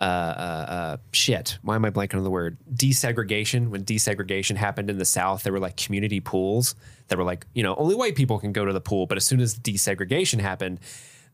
[0.00, 1.58] uh, uh, uh, shit.
[1.62, 2.58] Why am I blanking on the word?
[2.72, 3.70] Desegregation.
[3.70, 6.74] When desegregation happened in the South, there were like community pools
[7.08, 9.06] that were like, you know, only white people can go to the pool.
[9.06, 10.80] But as soon as desegregation happened,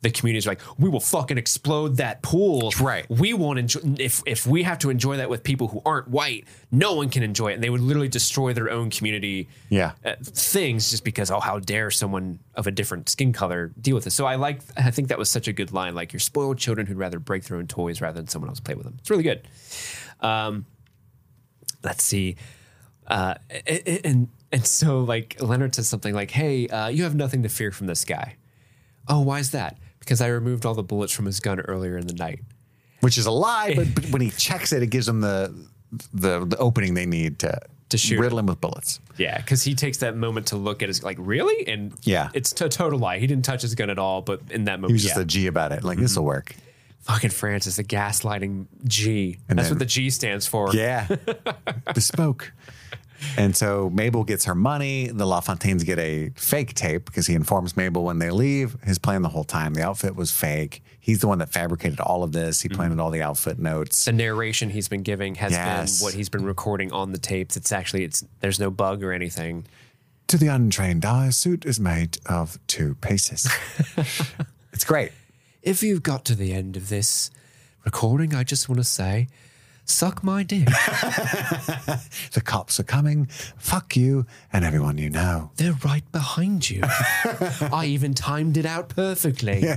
[0.03, 2.73] the communities were like, we will fucking explode that pool.
[2.81, 3.09] Right.
[3.09, 6.45] We won't enjoy if if we have to enjoy that with people who aren't white,
[6.71, 7.55] no one can enjoy it.
[7.55, 9.93] And they would literally destroy their own community Yeah.
[10.05, 14.05] uh, things just because oh how dare someone of a different skin color deal with
[14.05, 16.59] this so i like i think that was such a good line like you're spoiled
[16.59, 19.09] children who'd rather break their own toys rather than someone else play with them it's
[19.09, 19.47] really good
[20.21, 20.67] um
[21.83, 22.37] let's see
[23.07, 23.35] uh
[24.05, 27.71] and and so like leonard says something like hey uh, you have nothing to fear
[27.71, 28.37] from this guy
[29.09, 32.07] oh why is that because i removed all the bullets from his gun earlier in
[32.07, 32.41] the night
[33.01, 35.53] Which is a lie, but, but when he checks it, it gives him the,
[36.15, 39.01] the, the opening they need to, To shoot riddle him with bullets.
[39.19, 42.29] Yeah, because he takes that moment to look at his like really, and Yeah.
[42.33, 43.19] it's a total lie.
[43.19, 45.23] He didn't touch his gun at all, but in that moment, He was just yeah.
[45.23, 45.83] a G about it.
[45.83, 46.29] Like, this will mm-hmm.
[46.29, 46.55] work.
[47.01, 49.39] fucking Francis, the gaslighting G.
[49.49, 50.71] And That's then- what the G stands for.
[50.73, 51.09] Yeah.
[51.95, 52.53] Bespoke.
[53.37, 55.09] And so Mabel gets her money.
[55.09, 58.77] The La Fontaines get a fake tape because he informs Mabel when they leave.
[58.83, 60.83] His plan the whole time, the outfit was fake.
[61.01, 62.61] He's the one that fabricated all of this.
[62.61, 62.77] He mm-hmm.
[62.77, 64.05] planted all the outfit notes.
[64.05, 65.99] The narration he's been giving has Yes.
[65.99, 67.57] been what he's been recording on the tapes.
[67.57, 69.67] It's actually it's there's no bug or anything.
[70.29, 73.51] To the untrained eye, a suit is made of two pieces.
[74.73, 75.13] it's great.
[75.63, 77.31] If you've got to the end of this
[77.85, 79.29] recording, I just want to say,
[79.85, 80.69] suck my dick.
[82.33, 83.27] The cops are coming.
[83.59, 85.51] Fuck you and everyone you know.
[85.57, 86.81] They're right behind you.
[86.85, 89.63] I even timed it out perfectly.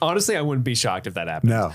[0.00, 1.50] Honestly, I wouldn't be shocked if that happened.
[1.50, 1.72] No.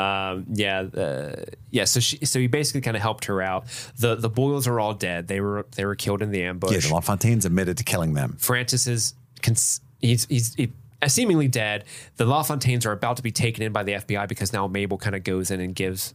[0.00, 1.36] Um, yeah, uh,
[1.70, 1.84] yeah.
[1.84, 3.64] So she, so he basically kind of helped her out.
[3.98, 5.26] the The Boyles are all dead.
[5.26, 6.72] They were they were killed in the ambush.
[6.72, 7.00] Yeah, the La
[7.46, 8.36] admitted to killing them.
[8.38, 10.72] Francis is cons- he's he's he,
[11.06, 11.84] uh, seemingly dead.
[12.16, 15.16] The LaFontaines are about to be taken in by the FBI because now Mabel kind
[15.16, 16.14] of goes in and gives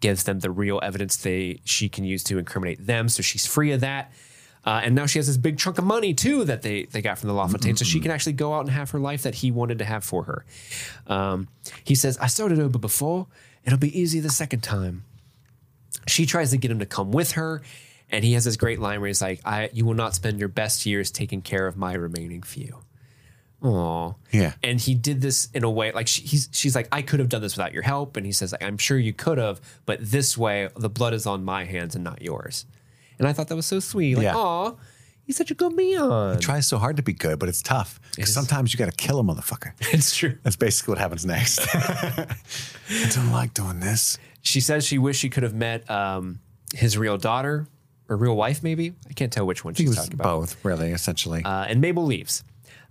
[0.00, 3.08] gives them the real evidence they she can use to incriminate them.
[3.08, 4.12] So she's free of that.
[4.66, 7.18] Uh, and now she has this big chunk of money too that they they got
[7.18, 9.50] from the LaFontaine, so she can actually go out and have her life that he
[9.50, 10.44] wanted to have for her.
[11.06, 11.48] Um,
[11.84, 13.26] he says, "I started over before;
[13.64, 15.04] it'll be easy the second time."
[16.06, 17.62] She tries to get him to come with her,
[18.10, 20.48] and he has this great line where he's like, "I you will not spend your
[20.48, 22.80] best years taking care of my remaining few."
[23.64, 24.12] Aw.
[24.30, 24.52] Yeah.
[24.62, 27.28] And he did this in a way like she, he's she's like, I could have
[27.28, 29.98] done this without your help, and he says, like, I'm sure you could have, but
[30.00, 32.66] this way, the blood is on my hands and not yours.
[33.18, 34.16] And I thought that was so sweet.
[34.16, 34.36] Like, Yeah.
[34.36, 34.74] aw,
[35.24, 36.34] he's such a good man.
[36.34, 38.00] He tries so hard to be good, but it's tough.
[38.14, 38.34] Because is.
[38.34, 39.72] sometimes you got to kill a motherfucker.
[39.94, 40.36] It's true.
[40.42, 41.60] That's basically what happens next.
[41.74, 42.36] I
[43.10, 44.18] don't like doing this.
[44.42, 46.40] She says she wished she could have met um,
[46.74, 47.66] his real daughter
[48.08, 48.92] or real wife, maybe.
[49.08, 50.24] I can't tell which one she's was talking about.
[50.40, 51.42] both, really, essentially.
[51.44, 52.44] Uh, and Mabel leaves.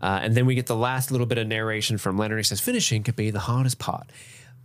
[0.04, 2.40] Uh, and then we get the last little bit of narration from Leonard.
[2.40, 4.10] He says, finishing could be the hardest part.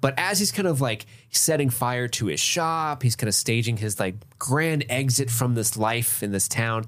[0.00, 3.76] But as he's kind of like setting fire to his shop, he's kind of staging
[3.76, 6.86] his like grand exit from this life in this town.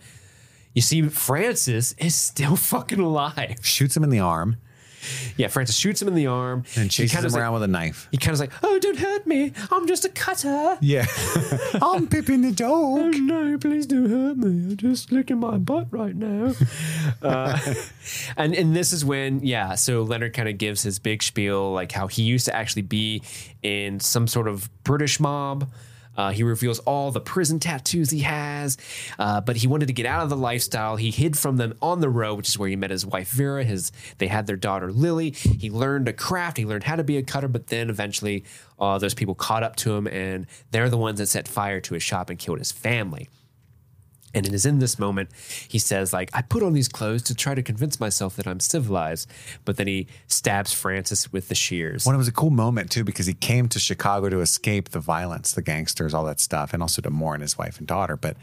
[0.75, 3.59] You see, Francis is still fucking alive.
[3.63, 4.57] Shoots him in the arm
[5.37, 6.65] Yeah, Francis shoots him in the arm.
[6.77, 8.09] and chases him is like- around with a knife.
[8.11, 9.53] He kind of like, oh, don't hurt me.
[9.71, 10.79] I'm just a cutter.
[10.81, 11.07] Yeah.
[11.83, 13.15] I'm Pippin the dog.
[13.17, 14.71] No, please don't hurt me.
[14.71, 16.53] I'm just licking my butt right now.
[17.23, 17.59] uh,
[18.37, 19.75] and and this is when, yeah.
[19.75, 23.23] So Leonard kind of gives his big spiel, like how he used to actually be
[23.63, 25.71] in some sort of British mob.
[26.17, 28.77] Uh, he reveals all the prison tattoos he has,
[29.19, 30.97] uh, but he wanted to get out of the lifestyle.
[30.97, 33.65] He hid from them on the road, which is where he met his wife Vera.
[33.65, 35.31] His they had their daughter Lily.
[35.31, 36.57] He learned a craft.
[36.57, 38.45] He learned how to be a cutter, but then eventually,
[38.79, 41.95] uh, those people caught up to him, and they're the ones that set fire to
[41.95, 43.29] his shop and killed his family.
[44.35, 45.31] And it is in this moment
[45.69, 48.61] he says, like, I put on these clothes to try to convince myself that I'm
[48.61, 49.29] civilized.
[49.65, 52.07] But then he stabs Francis with the shears.
[52.07, 55.01] Well, it was a cool moment too because he came to Chicago to escape the
[55.01, 58.17] violence, the gangsters, all that stuff, and also to mourn his wife and daughter.
[58.17, 58.37] But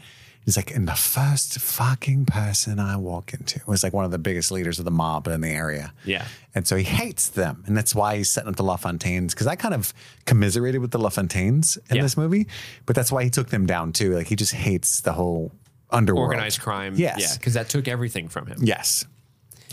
[0.44, 4.18] he's like, and the first fucking person I walk into was like one of the
[4.18, 5.92] biggest leaders of the mob in the area.
[6.04, 6.26] Yeah.
[6.54, 7.62] And so he hates them.
[7.66, 9.34] And that's why he's setting up the LaFontaines.
[9.34, 9.92] Because I kind of
[10.26, 12.02] commiserated with the LaFontaines in Yeah.
[12.02, 12.46] this movie,
[12.86, 14.14] but that's why he took them down too.
[14.14, 15.52] Like he just hates the whole
[15.90, 16.28] underworld.
[16.28, 16.94] Organized crime.
[16.96, 17.20] Yes.
[17.20, 18.58] Yeah, because that took everything from him.
[18.62, 19.04] Yes.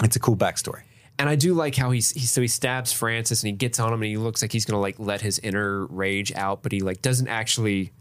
[0.04, 0.82] It's a cool backstory.
[1.18, 3.88] And I do like how he's he, so he stabs Francis and he gets on
[3.94, 6.82] him and he looks like he's gonna like let his inner rage out, but he
[6.82, 7.92] like doesn't actually.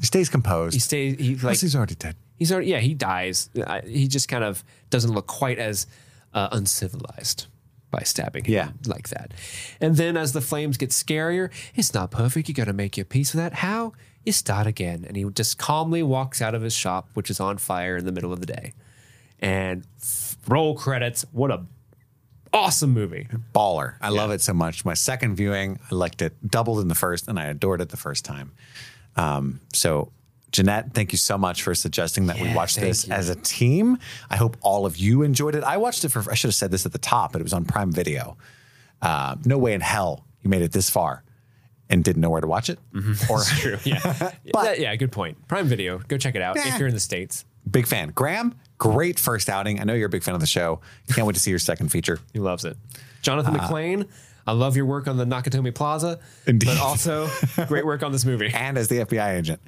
[0.00, 0.74] He stays composed.
[0.74, 1.16] He stays.
[1.18, 2.16] He like Plus he's already dead.
[2.36, 3.48] he's already yeah he dies.
[3.64, 5.86] I, he just kind of doesn't look quite as
[6.34, 7.46] uh, uncivilized
[7.90, 8.70] by stabbing him Yeah.
[8.86, 9.32] like that.
[9.80, 12.48] And then as the flames get scarier, it's not perfect.
[12.48, 13.54] You got to make your peace with that.
[13.54, 13.92] How?
[14.28, 15.06] You start again.
[15.08, 18.12] And he just calmly walks out of his shop, which is on fire in the
[18.12, 18.74] middle of the day.
[19.40, 19.86] And
[20.46, 21.24] roll credits.
[21.32, 21.64] What a
[22.52, 23.26] awesome movie.
[23.54, 23.94] baller.
[24.02, 24.84] I love it so much.
[24.84, 27.96] My second viewing, I liked it doubled in the first, and I adored it the
[27.96, 28.52] first time.
[29.16, 30.12] Um, so,
[30.52, 33.14] Jeanette, thank you so much for suggesting that we watch this you.
[33.14, 33.96] as a team.
[34.28, 35.64] I hope all of you enjoyed it.
[35.64, 37.54] I watched it for, I should have said this at the top, but it was
[37.54, 38.36] on Prime Video.
[39.00, 41.24] Uh, no way in hell you made it this far
[41.90, 42.78] and didn't know where to watch it.
[42.94, 43.32] Mm-hmm.
[43.32, 43.78] Or True.
[43.84, 44.32] Yeah.
[44.52, 45.46] But- That- yeah, good point.
[45.48, 45.98] Prime Video.
[46.08, 46.72] Go check it out Yeah.
[46.74, 47.44] if you're in the States.
[47.70, 48.10] big fan.
[48.14, 49.80] Graham, great first outing.
[49.80, 50.80] I know you're a big fan of the show.
[51.14, 52.18] Can't wait to see your second feature.
[52.32, 52.76] He loves it.
[53.22, 54.08] Johnathan uh, McClain,
[54.48, 56.66] I love your work on the Nakatomi Plaza, Indeed.
[56.66, 57.28] but also
[57.66, 58.50] great work on this movie.
[58.54, 59.60] and as the FBI agent.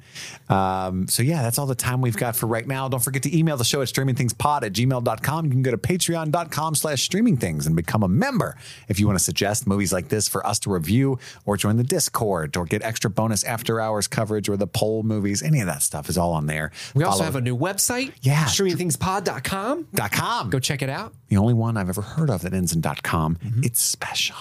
[0.49, 2.89] Um, so yeah, that's all the time we've got for right now.
[2.89, 5.45] Don't forget to email the show at streamingthingspod at gmail.com.
[5.45, 8.57] You can go to patreon.com slash streamingthings and become a member
[8.87, 11.83] if you want to suggest movies like this for us to review or join the
[11.83, 15.43] Discord or get extra bonus after hours coverage or the poll movies.
[15.43, 16.71] Any of that stuff is all on there.
[16.95, 18.45] We also Follow- have a new website, Yeah.
[18.45, 19.87] streamingthingspod.com.
[19.93, 20.49] dot com.
[20.49, 21.13] Go check it out.
[21.29, 23.35] the only one I've ever heard of that ends in .com.
[23.35, 23.63] Mm-hmm.
[23.63, 24.35] It's special.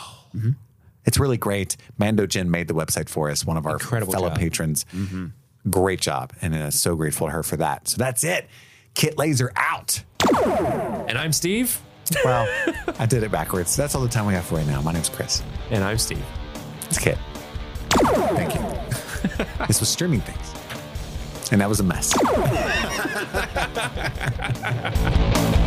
[1.05, 1.77] It's really great.
[1.99, 4.37] Mando Jin made the website for us, one of our Incredible fellow job.
[4.39, 4.45] Mm-hmm.
[4.45, 4.87] patrons.
[5.69, 6.33] Great job.
[6.41, 7.89] And uh, so grateful to her for that.
[7.89, 8.49] So that's it.
[8.95, 10.03] Kit Laser out.
[11.09, 11.81] And I'm Steve.
[12.25, 12.47] Well,
[12.99, 13.77] I did it backwards.
[13.77, 14.81] That's all the time we have for right now.
[14.83, 15.43] My name's Chris.
[15.71, 16.25] And I'm Steve.
[16.89, 17.19] It's Kit.
[17.91, 18.61] Thank you.
[19.69, 20.55] this was Streaming Things.
[21.53, 22.15] And that was a mess.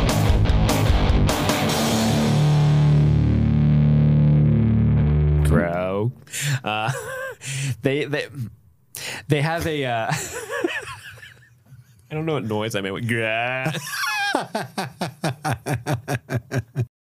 [5.54, 6.12] Grow.
[6.62, 6.92] Uh,
[7.82, 8.28] they they
[9.28, 9.84] they have a.
[9.84, 10.12] Uh,
[12.10, 12.92] I don't know what noise I made.
[12.92, 13.04] with-